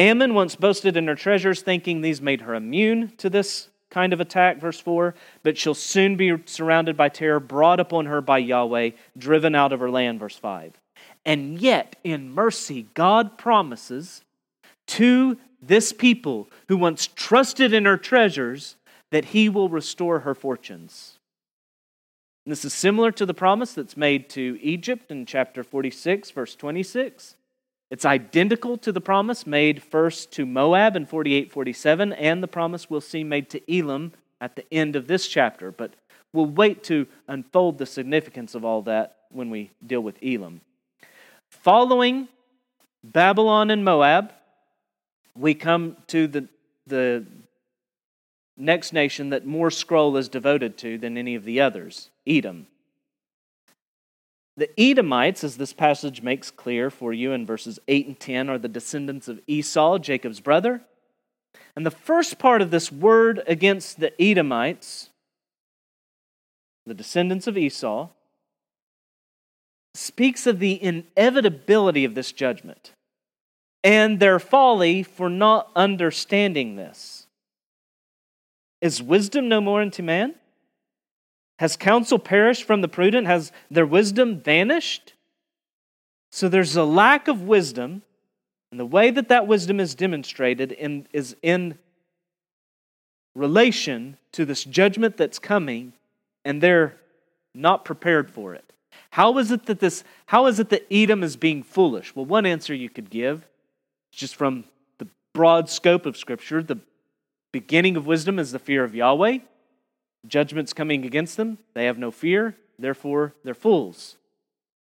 [0.00, 4.20] Ammon once boasted in her treasures, thinking these made her immune to this kind of
[4.20, 5.14] attack, verse 4.
[5.42, 9.80] But she'll soon be surrounded by terror, brought upon her by Yahweh, driven out of
[9.80, 10.72] her land, verse 5.
[11.26, 14.24] And yet, in mercy, God promises
[14.86, 18.76] to this people who once trusted in her treasures
[19.10, 21.18] that he will restore her fortunes.
[22.46, 26.54] And this is similar to the promise that's made to Egypt in chapter 46, verse
[26.54, 27.36] 26.
[27.90, 32.88] It's identical to the promise made first to Moab in 48 47, and the promise
[32.88, 35.72] we'll see made to Elam at the end of this chapter.
[35.72, 35.94] But
[36.32, 40.60] we'll wait to unfold the significance of all that when we deal with Elam.
[41.50, 42.28] Following
[43.02, 44.32] Babylon and Moab,
[45.36, 46.48] we come to the,
[46.86, 47.24] the
[48.56, 52.66] next nation that more scroll is devoted to than any of the others Edom.
[54.56, 58.58] The Edomites, as this passage makes clear for you in verses 8 and 10, are
[58.58, 60.82] the descendants of Esau, Jacob's brother.
[61.76, 65.10] And the first part of this word against the Edomites,
[66.84, 68.08] the descendants of Esau,
[69.94, 72.92] speaks of the inevitability of this judgment
[73.82, 77.26] and their folly for not understanding this.
[78.80, 80.34] Is wisdom no more unto man?
[81.60, 83.26] Has counsel perished from the prudent?
[83.26, 85.12] Has their wisdom vanished?
[86.32, 88.00] So there's a lack of wisdom,
[88.70, 91.76] and the way that that wisdom is demonstrated in, is in
[93.34, 95.92] relation to this judgment that's coming,
[96.46, 96.96] and they're
[97.54, 98.72] not prepared for it.
[99.10, 100.02] How is it that this?
[100.24, 102.16] How is it that Edom is being foolish?
[102.16, 103.46] Well, one answer you could give,
[104.12, 104.64] just from
[104.96, 106.78] the broad scope of Scripture, the
[107.52, 109.40] beginning of wisdom is the fear of Yahweh
[110.26, 111.58] judgment's coming against them.
[111.74, 114.16] They have no fear, therefore, they're fools.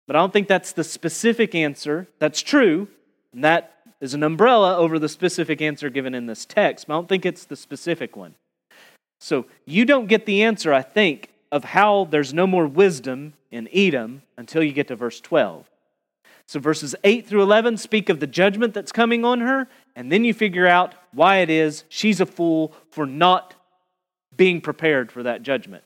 [0.08, 2.08] But I don't think that's the specific answer.
[2.20, 2.88] That's true,
[3.34, 6.98] and that is an umbrella over the specific answer given in this text, but I
[6.98, 8.36] don't think it's the specific one.
[9.20, 13.70] So you don't get the answer, I think, of how there's no more wisdom in
[13.74, 15.70] Edom until you get to verse 12.
[16.48, 20.24] So verses 8 through 11 speak of the judgment that's coming on her, and then
[20.24, 23.55] you figure out why it is she's a fool for not
[24.38, 25.84] being prepared for that judgment.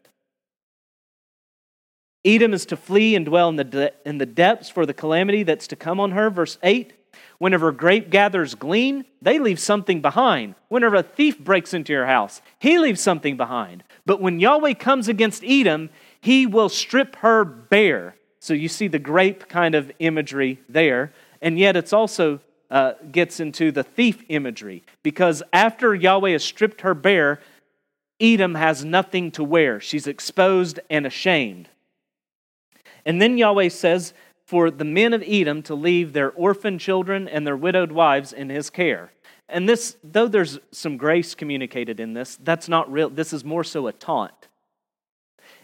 [2.25, 5.43] Edom is to flee and dwell in the, de- in the depths for the calamity
[5.43, 6.29] that's to come on her.
[6.29, 6.93] Verse 8
[7.38, 10.55] Whenever grape gatherers glean, they leave something behind.
[10.67, 13.83] Whenever a thief breaks into your house, he leaves something behind.
[14.05, 18.15] But when Yahweh comes against Edom, he will strip her bare.
[18.39, 21.13] So you see the grape kind of imagery there.
[21.41, 26.81] And yet it's also uh, gets into the thief imagery because after Yahweh has stripped
[26.81, 27.39] her bare,
[28.19, 29.79] Edom has nothing to wear.
[29.79, 31.69] She's exposed and ashamed.
[33.05, 34.13] And then Yahweh says
[34.45, 38.49] for the men of Edom to leave their orphan children and their widowed wives in
[38.49, 39.12] his care.
[39.47, 43.10] And this, though there's some grace communicated in this, that's not real.
[43.10, 44.47] This is more so a taunt.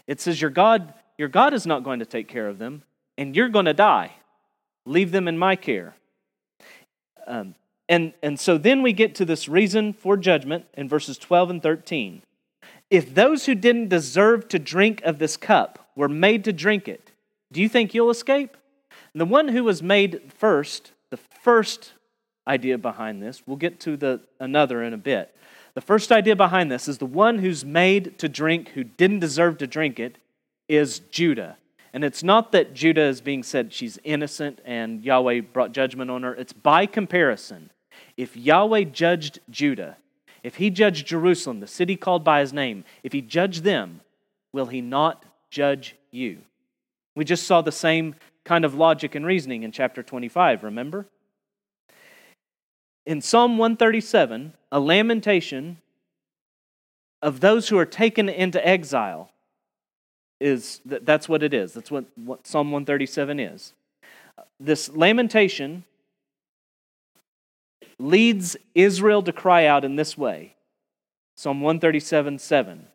[0.06, 2.82] It says, Your God, your God is not going to take care of them,
[3.18, 4.12] and you're going to die.
[4.84, 5.94] Leave them in my care.
[7.26, 7.54] Um,
[7.88, 11.62] and, and so then we get to this reason for judgment in verses 12 and
[11.62, 12.22] 13.
[12.90, 17.10] If those who didn't deserve to drink of this cup were made to drink it,
[17.52, 18.56] do you think you'll escape?
[19.12, 21.94] And the one who was made first, the first
[22.46, 25.34] idea behind this, we'll get to the another in a bit.
[25.74, 29.58] The first idea behind this is the one who's made to drink who didn't deserve
[29.58, 30.18] to drink it
[30.68, 31.58] is Judah.
[31.92, 36.22] And it's not that Judah is being said she's innocent and Yahweh brought judgment on
[36.22, 36.34] her.
[36.34, 37.70] It's by comparison.
[38.16, 39.96] If Yahweh judged Judah,
[40.46, 44.00] if he judged Jerusalem, the city called by his name, if he judged them,
[44.52, 46.38] will he not judge you?
[47.16, 51.08] We just saw the same kind of logic and reasoning in chapter 25, remember?
[53.04, 55.78] In Psalm 137, a lamentation
[57.20, 59.32] of those who are taken into exile
[60.40, 61.72] is that's what it is.
[61.72, 63.72] That's what, what Psalm 137 is.
[64.60, 65.82] This lamentation
[67.98, 70.54] leads Israel to cry out in this way
[71.36, 72.86] Psalm 137 7.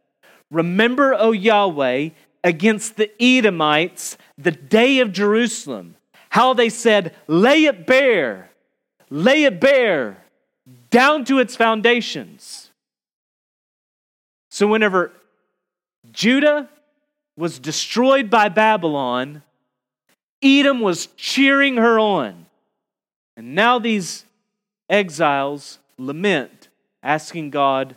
[0.50, 2.10] Remember, O Yahweh,
[2.44, 5.96] against the Edomites the day of Jerusalem,
[6.30, 8.50] how they said, Lay it bare,
[9.10, 10.24] lay it bare,
[10.90, 12.72] down to its foundations.
[14.50, 15.14] So, whenever
[16.12, 16.70] Judah
[17.38, 19.44] was destroyed by Babylon,
[20.42, 22.48] Edom was cheering her on.
[23.38, 24.26] And now these
[24.92, 26.68] exiles lament,
[27.02, 27.96] asking God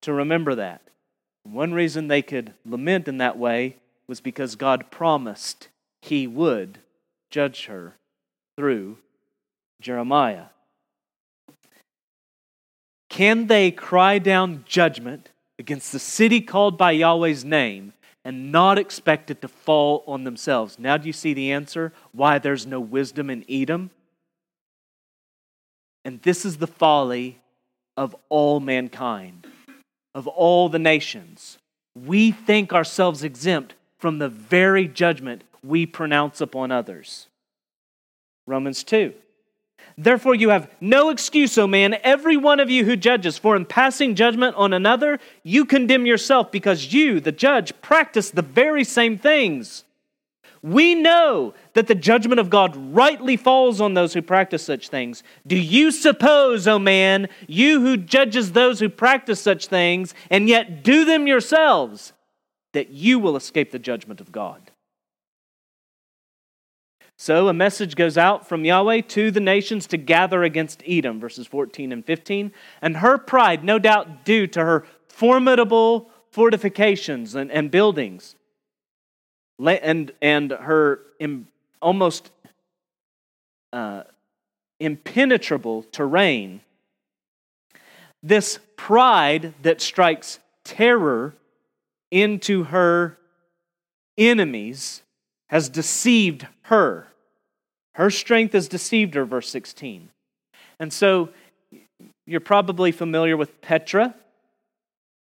[0.00, 0.80] to remember that.
[1.42, 5.68] One reason they could lament in that way was because God promised
[6.00, 6.78] he would
[7.30, 7.96] judge her
[8.56, 8.96] through
[9.80, 10.46] Jeremiah.
[13.10, 17.92] Can they cry down judgment against the city called by Yahweh's name
[18.24, 20.78] and not expect it to fall on themselves.
[20.78, 21.92] Now, do you see the answer?
[22.12, 23.90] Why there's no wisdom in Edom?
[26.04, 27.38] And this is the folly
[27.96, 29.46] of all mankind,
[30.14, 31.58] of all the nations.
[31.94, 37.28] We think ourselves exempt from the very judgment we pronounce upon others.
[38.46, 39.14] Romans 2.
[39.96, 43.66] Therefore, you have no excuse, O man, every one of you who judges, for in
[43.66, 49.18] passing judgment on another, you condemn yourself, because you, the judge, practice the very same
[49.18, 49.84] things.
[50.62, 55.24] We know that the judgment of God rightly falls on those who practice such things.
[55.44, 60.84] Do you suppose, O man, you who judges those who practice such things, and yet
[60.84, 62.12] do them yourselves,
[62.74, 64.70] that you will escape the judgment of God?
[67.18, 71.46] So a message goes out from Yahweh to the nations to gather against Edom, verses
[71.46, 72.52] 14 and 15.
[72.80, 78.34] And her pride, no doubt due to her formidable fortifications and, and buildings,
[79.66, 81.48] and, and her Im,
[81.80, 82.30] almost
[83.72, 84.02] uh,
[84.80, 86.60] impenetrable terrain,
[88.22, 91.34] this pride that strikes terror
[92.10, 93.18] into her
[94.18, 95.02] enemies
[95.48, 97.08] has deceived her.
[97.94, 100.08] Her strength has deceived her, verse 16.
[100.78, 101.30] And so
[102.26, 104.14] you're probably familiar with Petra.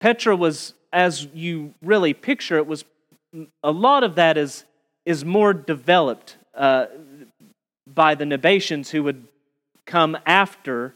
[0.01, 2.85] Petra was, as you really picture it, was
[3.63, 4.65] a lot of that is,
[5.05, 6.87] is more developed uh,
[7.87, 9.27] by the Nabateans who would
[9.87, 10.95] come after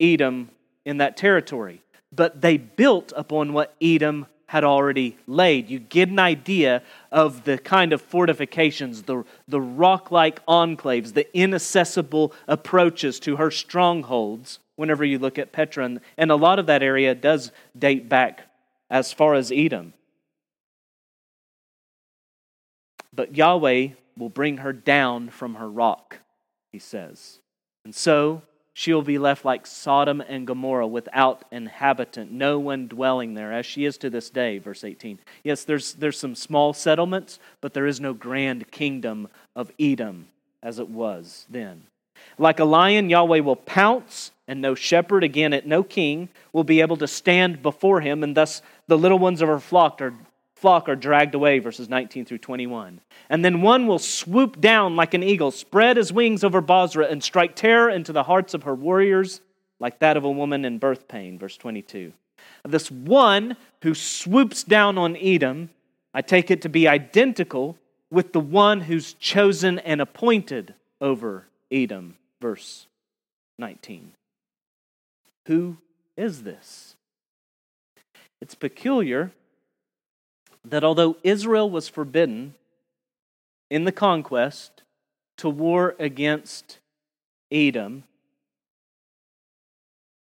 [0.00, 0.50] Edom
[0.84, 1.82] in that territory.
[2.12, 5.68] But they built upon what Edom had already laid.
[5.68, 11.26] You get an idea of the kind of fortifications, the, the rock like enclaves, the
[11.36, 15.84] inaccessible approaches to her strongholds whenever you look at Petra.
[15.84, 18.42] And, and a lot of that area does date back
[18.88, 19.94] as far as Edom.
[23.16, 26.18] But Yahweh will bring her down from her rock,
[26.70, 27.40] he says.
[27.84, 28.42] And so
[28.74, 33.64] she will be left like Sodom and Gomorrah without inhabitant, no one dwelling there, as
[33.64, 35.18] she is to this day, verse 18.
[35.42, 40.28] Yes, there's, there's some small settlements, but there is no grand kingdom of Edom
[40.62, 41.84] as it was then.
[42.36, 46.82] Like a lion, Yahweh will pounce, and no shepherd, again, at no king, will be
[46.82, 50.12] able to stand before him, and thus the little ones of her flock are,
[50.56, 53.00] flock are dragged away, verses 19 through 21.
[53.30, 57.22] And then one will swoop down like an eagle, spread his wings over Bozrah, and
[57.22, 59.40] strike terror into the hearts of her warriors,
[59.78, 62.12] like that of a woman in birth pain, verse 22.
[62.64, 65.70] This one who swoops down on Edom,
[66.14, 67.76] I take it to be identical
[68.10, 72.86] with the one who's chosen and appointed over Edom, verse
[73.58, 74.12] 19.
[75.46, 75.76] Who
[76.16, 76.96] is this?
[78.40, 79.32] It's peculiar
[80.70, 82.54] that although Israel was forbidden
[83.70, 84.82] in the conquest
[85.38, 86.78] to war against
[87.50, 88.04] Edom,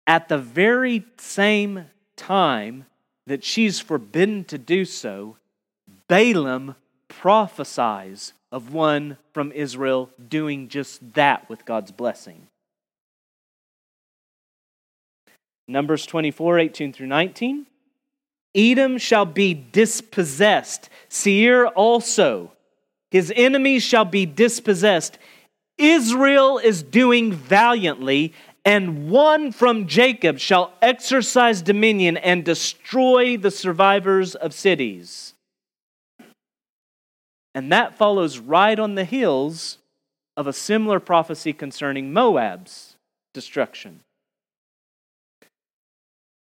[0.07, 1.87] at the very same
[2.17, 2.87] time
[3.27, 5.37] that she's forbidden to do so,
[6.09, 6.75] Balaam
[7.09, 12.47] prophesies of one from Israel doing just that with God's blessing.
[15.69, 17.67] Numbers 24, 18 through 19.
[18.55, 22.53] Edom shall be dispossessed, Seir also.
[23.11, 25.19] His enemies shall be dispossessed.
[25.79, 28.33] Israel is doing valiantly,
[28.65, 35.35] and one from Jacob shall exercise dominion and destroy the survivors of cities.
[37.55, 39.79] And that follows right on the heels
[40.37, 42.97] of a similar prophecy concerning Moab's
[43.35, 44.01] destruction.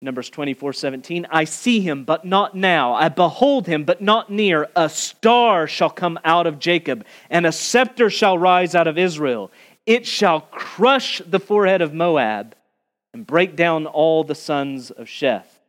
[0.02, 1.28] Numbers 24, 17.
[1.30, 2.94] I see him, but not now.
[2.94, 4.70] I behold him, but not near.
[4.76, 9.52] A star shall come out of Jacob, and a scepter shall rise out of Israel.
[9.86, 12.56] It shall crush the forehead of Moab
[13.14, 15.60] and break down all the sons of Sheth.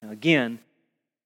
[0.00, 0.60] Now, again,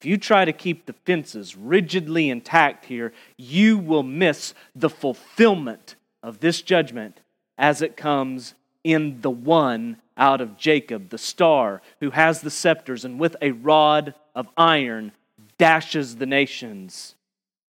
[0.00, 5.96] if you try to keep the fences rigidly intact here, you will miss the fulfillment
[6.22, 7.20] of this judgment
[7.58, 13.04] as it comes in the one out of Jacob, the star who has the scepters
[13.04, 15.12] and with a rod of iron
[15.58, 17.16] dashes the nations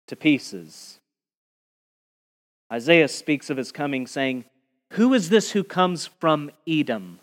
[0.06, 1.00] to pieces.
[2.72, 4.44] Isaiah speaks of his coming, saying,
[4.92, 7.20] Who is this who comes from Edom?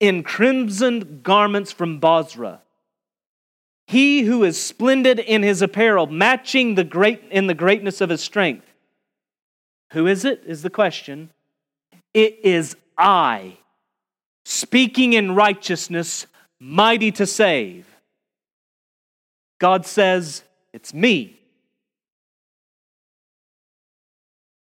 [0.00, 2.60] In crimson garments from Bozrah.
[3.86, 8.20] He who is splendid in his apparel, matching the great in the greatness of his
[8.20, 8.66] strength.
[9.92, 10.42] Who is it?
[10.46, 11.30] Is the question.
[12.14, 13.56] It is I,
[14.44, 16.26] speaking in righteousness,
[16.58, 17.86] mighty to save.
[19.58, 21.38] God says, It's me.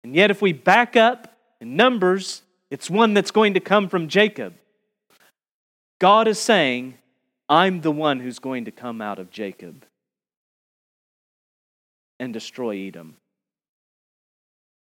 [0.05, 4.09] And yet, if we back up in Numbers, it's one that's going to come from
[4.09, 4.55] Jacob.
[6.01, 6.99] God is saying,
[7.49, 9.85] I'm the one who's going to come out of Jacob
[12.19, 13.17] and destroy Edom.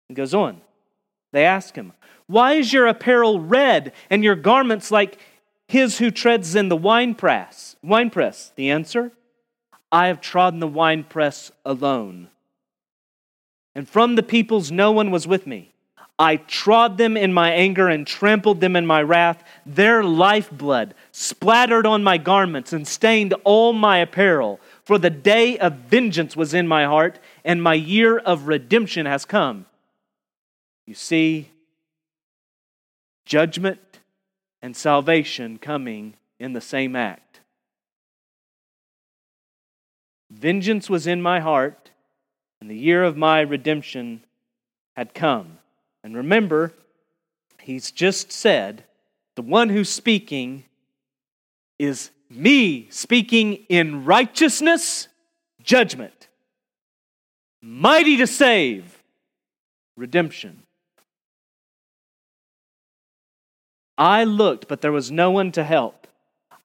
[0.09, 0.61] It goes on.
[1.31, 1.93] They ask him,
[2.29, 5.17] Why is your apparel red and your garments like
[5.67, 7.75] his who treads in the winepress?
[7.81, 8.51] Winepress.
[8.55, 9.11] The answer
[9.91, 12.27] I have trodden the winepress alone.
[13.73, 15.73] And from the peoples no one was with me.
[16.19, 19.43] I trod them in my anger and trampled them in my wrath.
[19.65, 24.59] Their lifeblood splattered on my garments and stained all my apparel.
[24.83, 29.25] For the day of vengeance was in my heart, and my year of redemption has
[29.25, 29.65] come.
[30.85, 31.49] You see
[33.29, 33.99] judgment
[34.59, 37.39] and salvation coming in the same act.
[40.31, 41.91] Vengeance was in my heart,
[42.59, 44.25] and the year of my redemption
[44.95, 45.59] had come.
[46.03, 46.73] And remember,
[47.61, 48.83] he's just said,
[49.35, 50.65] the one who's speaking
[51.77, 55.07] is me speaking in righteousness,
[55.61, 56.27] judgment,
[57.61, 59.03] mighty to save,
[59.95, 60.63] redemption.
[63.99, 66.07] I looked, but there was no one to help.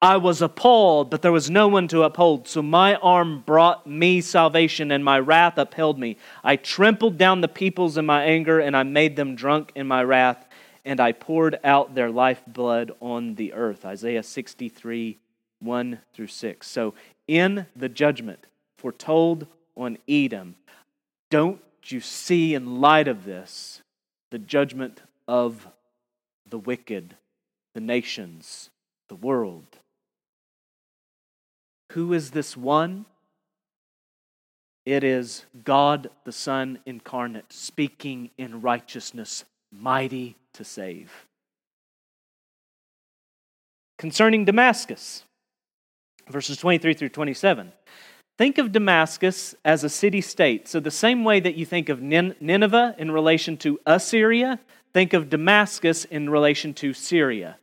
[0.01, 2.47] I was appalled, but there was no one to uphold.
[2.47, 6.16] So my arm brought me salvation, and my wrath upheld me.
[6.45, 10.05] I trampled down the peoples in my anger, and I made them drunk in my
[10.05, 10.47] wrath,
[10.85, 13.85] and I poured out their lifeblood on the earth.
[13.85, 15.18] Isaiah 63,
[15.59, 16.66] 1 through 6.
[16.66, 16.95] So
[17.26, 20.55] in the judgment foretold on Edom,
[21.30, 23.82] don't you see in light of this
[24.30, 25.66] the judgment of
[26.49, 27.16] the wicked
[27.75, 28.70] the nations,
[29.09, 29.66] the world.
[31.93, 33.05] Who is this one?
[34.87, 41.27] It is God the Son incarnate, speaking in righteousness, mighty to save.
[43.99, 45.25] Concerning Damascus,
[46.29, 47.72] verses 23 through 27.
[48.37, 50.66] Think of Damascus as a city state.
[50.66, 54.59] So, the same way that you think of Nineveh in relation to Assyria,
[54.93, 57.59] think of Damascus in relation to Syria.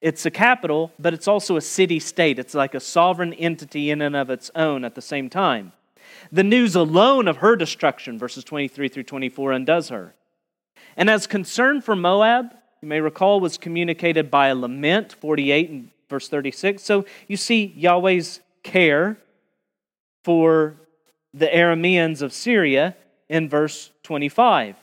[0.00, 2.38] It's a capital, but it's also a city state.
[2.38, 5.72] It's like a sovereign entity in and of its own at the same time.
[6.32, 10.14] The news alone of her destruction, verses 23 through 24, undoes her.
[10.96, 15.90] And as concern for Moab, you may recall, was communicated by a lament, 48 and
[16.08, 16.82] verse 36.
[16.82, 19.18] So you see Yahweh's care
[20.24, 20.76] for
[21.34, 22.96] the Arameans of Syria
[23.28, 24.76] in verse 25.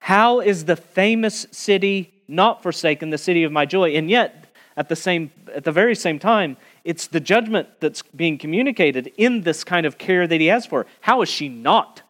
[0.00, 3.90] How is the famous city not forsaken, the city of my joy?
[3.90, 4.39] And yet,
[4.80, 9.42] at the same at the very same time, it's the judgment that's being communicated in
[9.42, 10.86] this kind of care that he has for her.
[11.02, 12.02] How is she not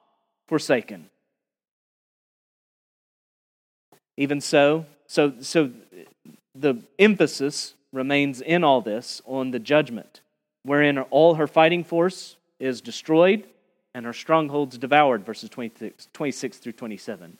[0.46, 1.10] forsaken?
[4.16, 5.70] Even so, so so
[6.54, 10.20] the emphasis remains in all this on the judgment,
[10.62, 13.42] wherein all her fighting force is destroyed
[13.94, 17.36] and her strongholds devoured, verses 26, 26 through 27.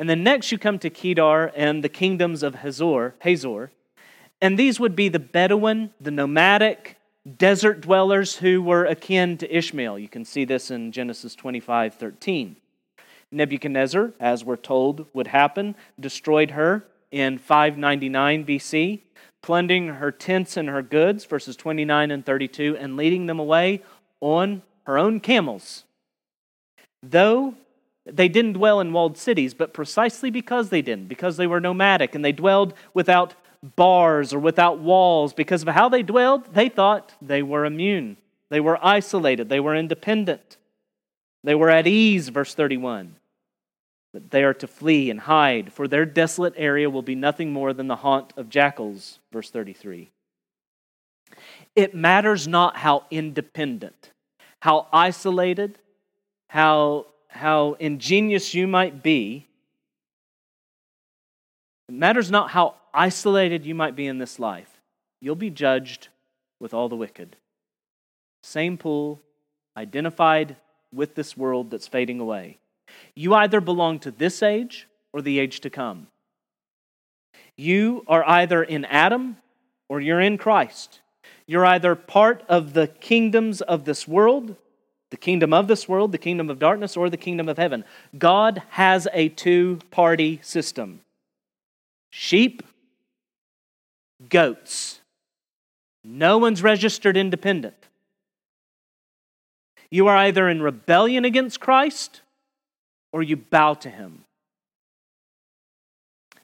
[0.00, 3.70] And then next you come to Kedar and the kingdoms of Hazor, Hazor.
[4.40, 6.98] And these would be the Bedouin, the nomadic,
[7.36, 9.98] desert dwellers who were akin to Ishmael.
[9.98, 12.56] You can see this in Genesis 25 13.
[13.30, 19.00] Nebuchadnezzar, as we're told would happen, destroyed her in 599 BC,
[19.42, 23.82] plundering her tents and her goods, verses 29 and 32, and leading them away
[24.20, 25.84] on her own camels.
[27.02, 27.54] Though
[28.06, 32.14] they didn't dwell in walled cities, but precisely because they didn't, because they were nomadic
[32.14, 33.34] and they dwelled without
[33.76, 38.16] bars or without walls, because of how they dwelled, they thought they were immune.
[38.50, 39.48] They were isolated.
[39.48, 40.58] They were independent.
[41.42, 43.16] They were at ease, verse 31.
[44.12, 47.72] But they are to flee and hide, for their desolate area will be nothing more
[47.72, 50.10] than the haunt of jackals, verse 33.
[51.74, 54.12] It matters not how independent,
[54.60, 55.78] how isolated,
[56.48, 59.48] how, how ingenious you might be.
[61.94, 64.80] It matters not how isolated you might be in this life.
[65.20, 66.08] You'll be judged
[66.58, 67.36] with all the wicked.
[68.42, 69.20] Same pool,
[69.76, 70.56] identified
[70.92, 72.58] with this world that's fading away.
[73.14, 76.08] You either belong to this age or the age to come.
[77.56, 79.36] You are either in Adam
[79.88, 80.98] or you're in Christ.
[81.46, 84.56] You're either part of the kingdoms of this world,
[85.12, 87.84] the kingdom of this world, the kingdom of darkness, or the kingdom of heaven.
[88.18, 91.03] God has a two party system
[92.16, 92.62] sheep,
[94.28, 95.00] goats.
[96.04, 97.74] No one's registered independent.
[99.90, 102.20] You are either in rebellion against Christ
[103.12, 104.24] or you bow to him.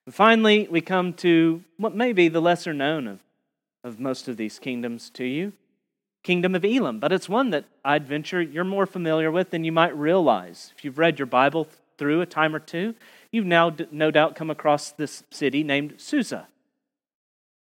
[0.06, 3.20] And finally, we come to what may be the lesser known of,
[3.84, 5.52] of most of these kingdoms to you
[6.22, 9.72] kingdom of Elam, but it's one that I'd venture you're more familiar with than you
[9.72, 10.72] might realize.
[10.76, 11.66] If you've read your Bible
[11.96, 12.94] through a time or two,
[13.32, 16.48] you've now no doubt come across this city named Susa.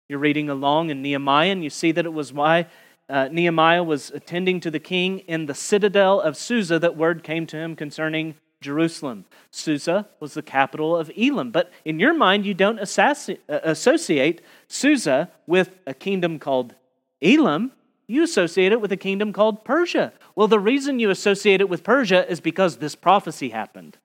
[0.08, 2.66] You're reading along in Nehemiah, and you see that it was why
[3.08, 7.46] uh, Nehemiah was attending to the king in the citadel of Susa that word came
[7.46, 9.24] to him concerning Jerusalem.
[9.50, 11.50] Susa was the capital of Elam.
[11.50, 16.74] But in your mind, you don't uh, associate Susa with a kingdom called
[17.22, 17.72] Elam.
[18.06, 20.12] You associate it with a kingdom called Persia.
[20.34, 23.96] Well, the reason you associate it with Persia is because this prophecy happened.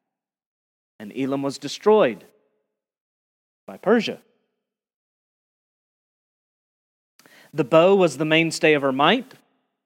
[0.99, 2.23] And Elam was destroyed
[3.67, 4.19] by Persia.
[7.53, 9.33] The bow was the mainstay of her might,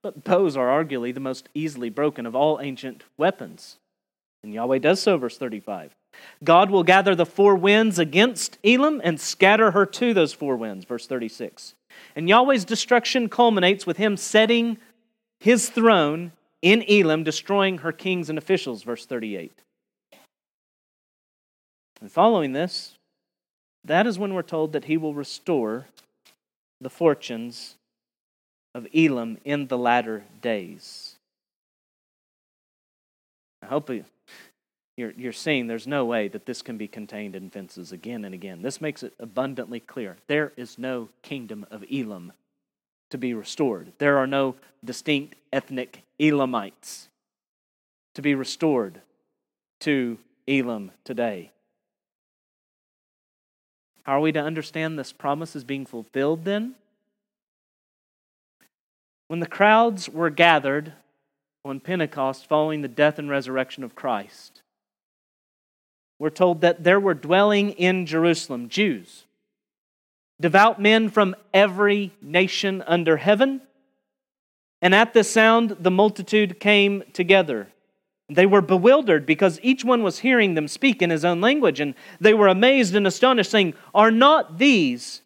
[0.02, 3.78] but bows are arguably the most easily broken of all ancient weapons.
[4.44, 5.96] And Yahweh does so, verse 35.
[6.44, 10.86] God will gather the four winds against Elam and scatter her to those four winds,
[10.86, 11.76] verse 36.
[12.16, 14.78] And Yahweh's destruction culminates with him setting
[15.40, 16.32] his throne
[16.62, 19.62] in Elam, destroying her kings and officials, verse 38.
[22.02, 22.98] And following this,
[23.84, 25.88] that is when we're told that he will restore
[26.82, 27.76] the fortunes
[28.74, 31.16] of Elam in the latter days.
[33.62, 33.90] I hope
[34.96, 38.34] you're, you're seeing there's no way that this can be contained in fences again and
[38.34, 38.62] again.
[38.62, 40.18] This makes it abundantly clear.
[40.28, 42.32] There is no kingdom of Elam
[43.10, 43.92] to be restored.
[43.98, 47.10] There are no distinct ethnic Elamites
[48.14, 49.02] to be restored
[49.82, 51.52] to Elam today.
[54.10, 56.74] How are we to understand this promise is being fulfilled then?
[59.28, 60.94] When the crowds were gathered
[61.64, 64.64] on Pentecost following the death and resurrection of Christ,
[66.18, 69.26] we're told that there were dwelling in Jerusalem Jews,
[70.42, 73.62] devout men from every nation under heaven.
[74.82, 77.68] And at the sound, the multitude came together.
[78.30, 81.96] They were bewildered because each one was hearing them speak in his own language, and
[82.20, 85.22] they were amazed and astonished, saying, Are not these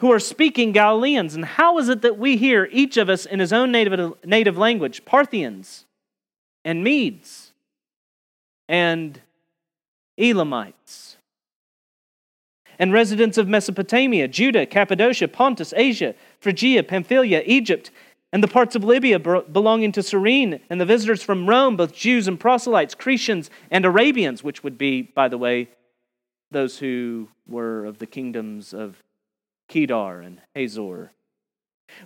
[0.00, 1.34] who are speaking Galileans.
[1.34, 4.56] And how is it that we hear, each of us in his own native, native
[4.56, 5.86] language, Parthians
[6.64, 7.52] and Medes
[8.68, 9.20] and
[10.16, 11.16] Elamites?
[12.78, 17.90] and residents of Mesopotamia, Judah, Cappadocia, Pontus, Asia, Phrygia, Pamphylia, Egypt,
[18.32, 22.28] and the parts of Libya belonging to Cyrene, and the visitors from Rome, both Jews
[22.28, 25.68] and proselytes, Cretians and Arabians, which would be, by the way,
[26.50, 29.02] those who were of the kingdoms of
[29.68, 31.12] Kedar and Hazor.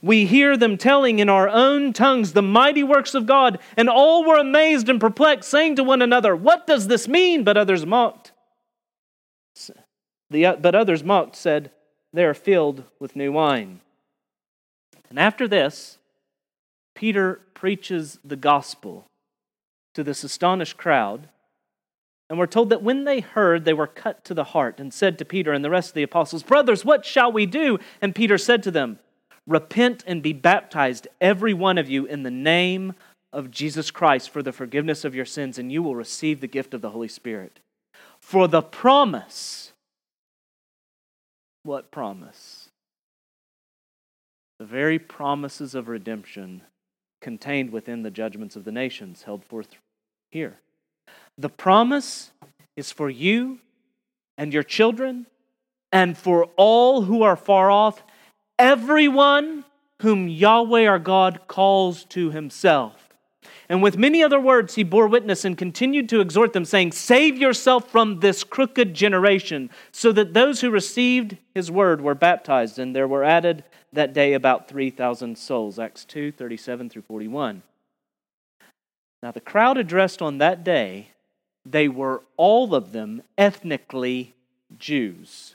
[0.00, 4.24] We hear them telling in our own tongues the mighty works of God, and all
[4.24, 7.42] were amazed and perplexed, saying to one another, What does this mean?
[7.42, 8.32] But others mocked.
[10.30, 11.72] The, uh, but others mocked, said,
[12.12, 13.80] They are filled with new wine.
[15.10, 15.98] And after this,
[16.94, 19.06] Peter preaches the gospel
[19.94, 21.28] to this astonished crowd
[22.32, 25.18] and we're told that when they heard, they were cut to the heart and said
[25.18, 27.78] to Peter and the rest of the apostles, Brothers, what shall we do?
[28.00, 29.00] And Peter said to them,
[29.46, 32.94] Repent and be baptized, every one of you, in the name
[33.34, 36.72] of Jesus Christ for the forgiveness of your sins, and you will receive the gift
[36.72, 37.60] of the Holy Spirit.
[38.18, 39.74] For the promise,
[41.64, 42.70] what promise?
[44.58, 46.62] The very promises of redemption
[47.22, 49.68] contained within the judgments of the nations held forth
[50.30, 50.58] here.
[51.38, 52.32] The promise
[52.76, 53.60] is for you
[54.36, 55.26] and your children
[55.90, 58.02] and for all who are far off,
[58.58, 59.64] everyone
[60.00, 63.08] whom Yahweh our God calls to himself.
[63.68, 67.38] And with many other words, he bore witness and continued to exhort them, saying, Save
[67.38, 69.70] yourself from this crooked generation.
[69.92, 74.32] So that those who received his word were baptized, and there were added that day
[74.32, 75.78] about 3,000 souls.
[75.78, 77.62] Acts 2 37 through 41.
[79.22, 81.08] Now, the crowd addressed on that day
[81.64, 84.34] they were all of them ethnically
[84.78, 85.54] Jews.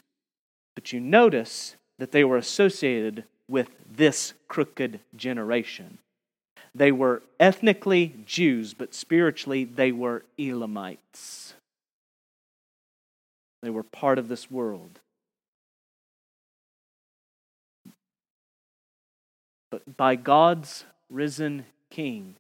[0.76, 5.98] But you notice that they were associated with this crooked generation.
[6.74, 11.56] They were ethnically Jews, but spiritually they were Elamites.
[13.64, 15.00] They were part of this world.
[19.86, 22.36] But by God's risen King,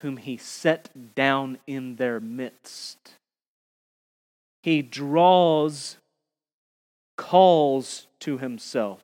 [0.00, 3.16] whom he set down in their midst.
[4.62, 5.96] He draws,
[7.16, 9.02] calls to himself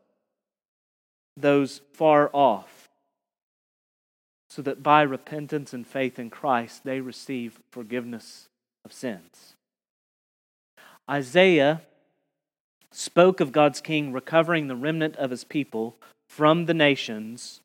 [1.37, 2.89] those far off,
[4.49, 8.49] so that by repentance and faith in Christ they receive forgiveness
[8.85, 9.57] of sins.
[11.11, 11.83] Isaiah
[12.93, 15.97] spoke of God's king recovering the remnant of his people
[16.37, 17.63] from the nations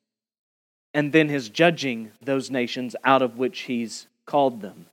[0.94, 4.86] and then his judging those nations out of which he's called them.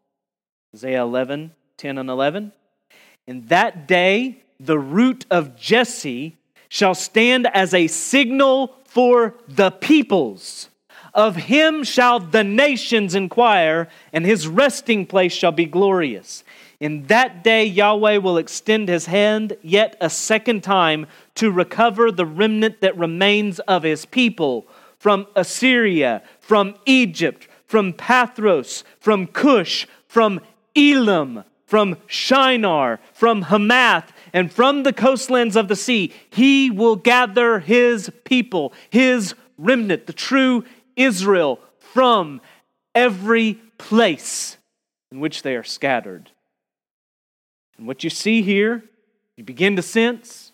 [0.74, 2.50] Isaiah 11, 10 and 11.
[3.28, 6.36] In that day, the root of Jesse
[6.68, 10.70] shall stand as a signal for the peoples.
[11.14, 16.42] Of him shall the nations inquire, and his resting place shall be glorious.
[16.80, 22.26] In that day, Yahweh will extend his hand yet a second time to recover the
[22.26, 24.66] remnant that remains of his people
[24.96, 30.40] from Assyria, from Egypt, from Pathros, from Cush, from
[30.76, 36.12] Elam, from Shinar, from Hamath, and from the coastlands of the sea.
[36.30, 40.64] He will gather his people, his remnant, the true
[40.96, 42.40] Israel, from
[42.94, 44.56] every place
[45.10, 46.30] in which they are scattered.
[47.78, 48.84] And what you see here,
[49.36, 50.52] you begin to sense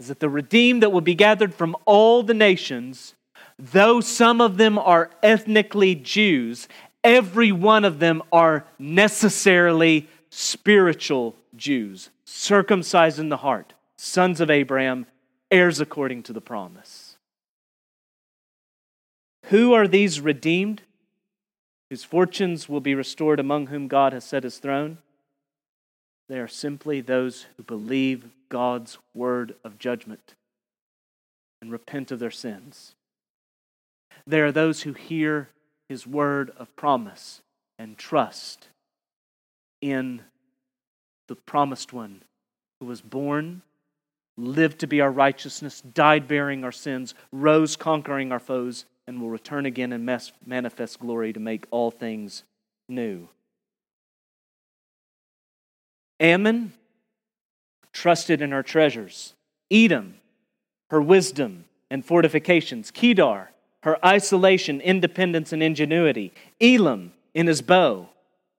[0.00, 3.14] is that the redeemed that will be gathered from all the nations,
[3.58, 6.66] though some of them are ethnically Jews,
[7.04, 15.04] every one of them are necessarily spiritual Jews, circumcised in the heart, sons of Abraham,
[15.50, 17.18] heirs according to the promise.
[19.46, 20.82] Who are these redeemed,
[21.90, 24.98] whose fortunes will be restored among whom God has set his throne?
[26.30, 30.36] They are simply those who believe God's word of judgment
[31.60, 32.94] and repent of their sins.
[34.28, 35.48] There are those who hear
[35.88, 37.42] his word of promise
[37.80, 38.68] and trust
[39.80, 40.22] in
[41.26, 42.22] the promised one
[42.78, 43.62] who was born,
[44.36, 49.30] lived to be our righteousness, died bearing our sins, rose conquering our foes, and will
[49.30, 50.08] return again and
[50.46, 52.44] manifest glory to make all things
[52.88, 53.28] new.
[56.20, 56.72] Ammon
[57.92, 59.34] trusted in her treasures.
[59.70, 60.16] Edom,
[60.90, 62.90] her wisdom and fortifications.
[62.90, 63.50] Kedar,
[63.82, 66.32] her isolation, independence, and ingenuity.
[66.60, 68.08] Elam, in his bow.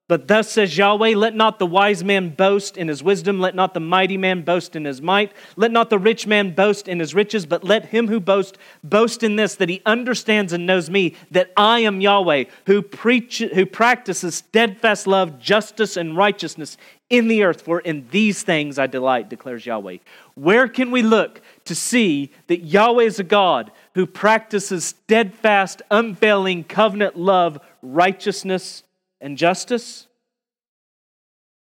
[0.08, 3.72] But thus says Yahweh, let not the wise man boast in his wisdom, let not
[3.72, 7.14] the mighty man boast in his might, let not the rich man boast in his
[7.14, 11.14] riches, but let him who boasts boast in this, that he understands and knows me,
[11.30, 16.76] that I am Yahweh, who, preach, who practices steadfast love, justice, and righteousness
[17.12, 19.98] in the earth, for in these things I delight, declares Yahweh.
[20.34, 26.64] Where can we look to see that Yahweh is a God who practices steadfast, unfailing
[26.64, 28.82] covenant love, righteousness,
[29.20, 30.08] and justice,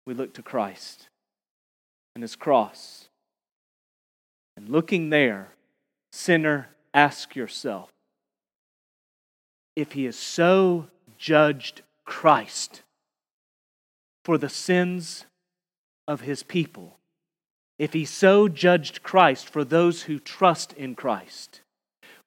[0.05, 1.09] we look to Christ
[2.13, 3.09] and his cross.
[4.55, 5.55] And looking there,
[6.11, 7.89] sinner, ask yourself
[9.75, 10.85] if he has so
[11.17, 12.83] judged Christ
[14.23, 15.25] for the sins
[16.11, 16.97] of his people,
[17.79, 21.61] if he so judged Christ for those who trust in Christ,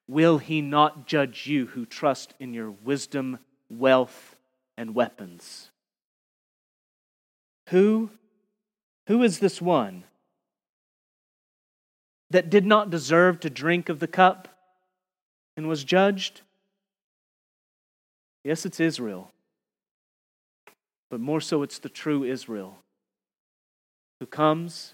[0.07, 3.37] will he not judge you who trust in your wisdom,
[3.69, 4.35] wealth,
[4.75, 5.69] and weapons.
[7.69, 8.09] Who,
[9.05, 10.03] who is this one
[12.31, 14.47] that did not deserve to drink of the cup
[15.55, 16.41] and was judged?
[18.43, 19.31] Yes, it's Israel,
[21.11, 22.79] but more so, it's the true Israel
[24.19, 24.93] who comes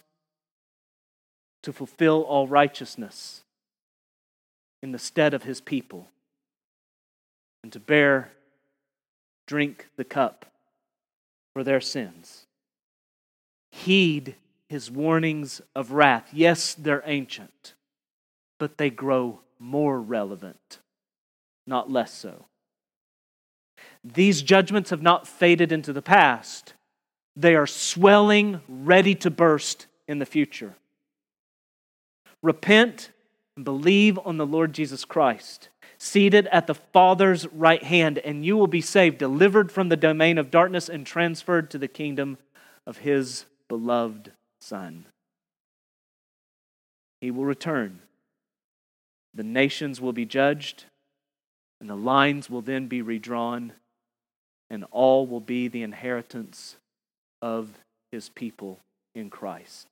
[1.63, 3.43] to fulfill all righteousness
[4.81, 6.07] in the stead of his people
[7.63, 8.31] and to bear
[9.47, 10.45] drink the cup
[11.53, 12.45] for their sins.
[13.71, 14.35] Heed
[14.67, 16.29] his warnings of wrath.
[16.33, 17.73] Yes, they're ancient,
[18.57, 20.79] but they grow more relevant,
[21.67, 22.45] not less so.
[24.03, 26.73] These judgments have not faded into the past,
[27.35, 30.75] they are swelling, ready to burst in the future.
[32.43, 33.11] Repent
[33.55, 38.57] and believe on the Lord Jesus Christ seated at the Father's right hand, and you
[38.57, 42.39] will be saved, delivered from the domain of darkness, and transferred to the kingdom
[42.87, 45.05] of his beloved Son.
[47.21, 47.99] He will return.
[49.35, 50.85] The nations will be judged,
[51.79, 53.73] and the lines will then be redrawn,
[54.71, 56.77] and all will be the inheritance
[57.41, 57.69] of
[58.11, 58.79] his people
[59.15, 59.87] in Christ.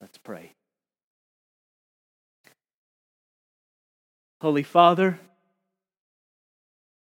[0.00, 0.52] Let's pray.
[4.40, 5.18] Holy Father,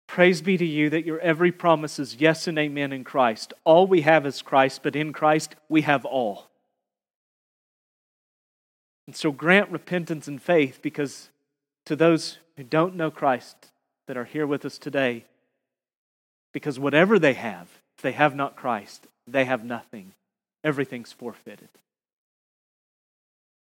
[0.09, 3.53] praise be to you that your every promise is yes and amen in Christ.
[3.64, 6.49] All we have is Christ, but in Christ we have all.
[9.07, 11.31] And so grant repentance and faith because
[11.87, 13.57] to those who don't know Christ
[14.09, 15.24] that are here with us today,
[16.53, 20.12] because whatever they have, if they have not Christ, they have nothing.
[20.64, 21.68] Everything's forfeited.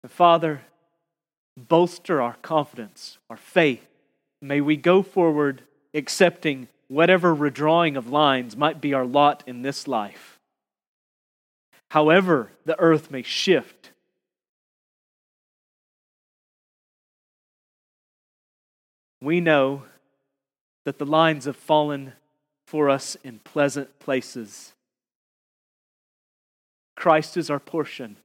[0.08, 0.62] Father,
[1.56, 3.86] bolster our confidence, our faith.
[4.40, 5.62] May we go forward
[5.94, 10.38] accepting whatever redrawing of lines might be our lot in this life.
[11.90, 13.90] However, the earth may shift.
[19.20, 19.84] We know
[20.84, 22.14] that the lines have fallen
[22.66, 24.72] for us in pleasant places.
[27.02, 28.16] Christ is our portion.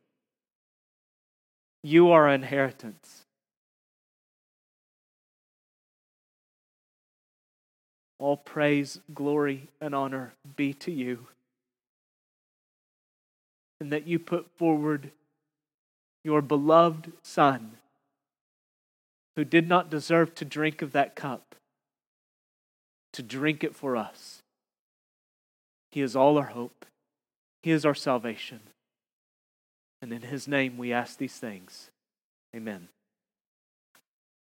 [1.81, 3.23] You are our inheritance.
[8.19, 11.25] All praise, glory, and honor be to you.
[13.81, 15.09] And that you put forward
[16.23, 17.77] your beloved Son,
[19.35, 21.55] who did not deserve to drink of that cup,
[23.13, 24.43] to drink it for us.
[25.91, 26.85] He is all our hope,
[27.63, 28.61] He is our salvation.
[30.01, 31.89] And in his name we ask these things.
[32.55, 32.89] Amen.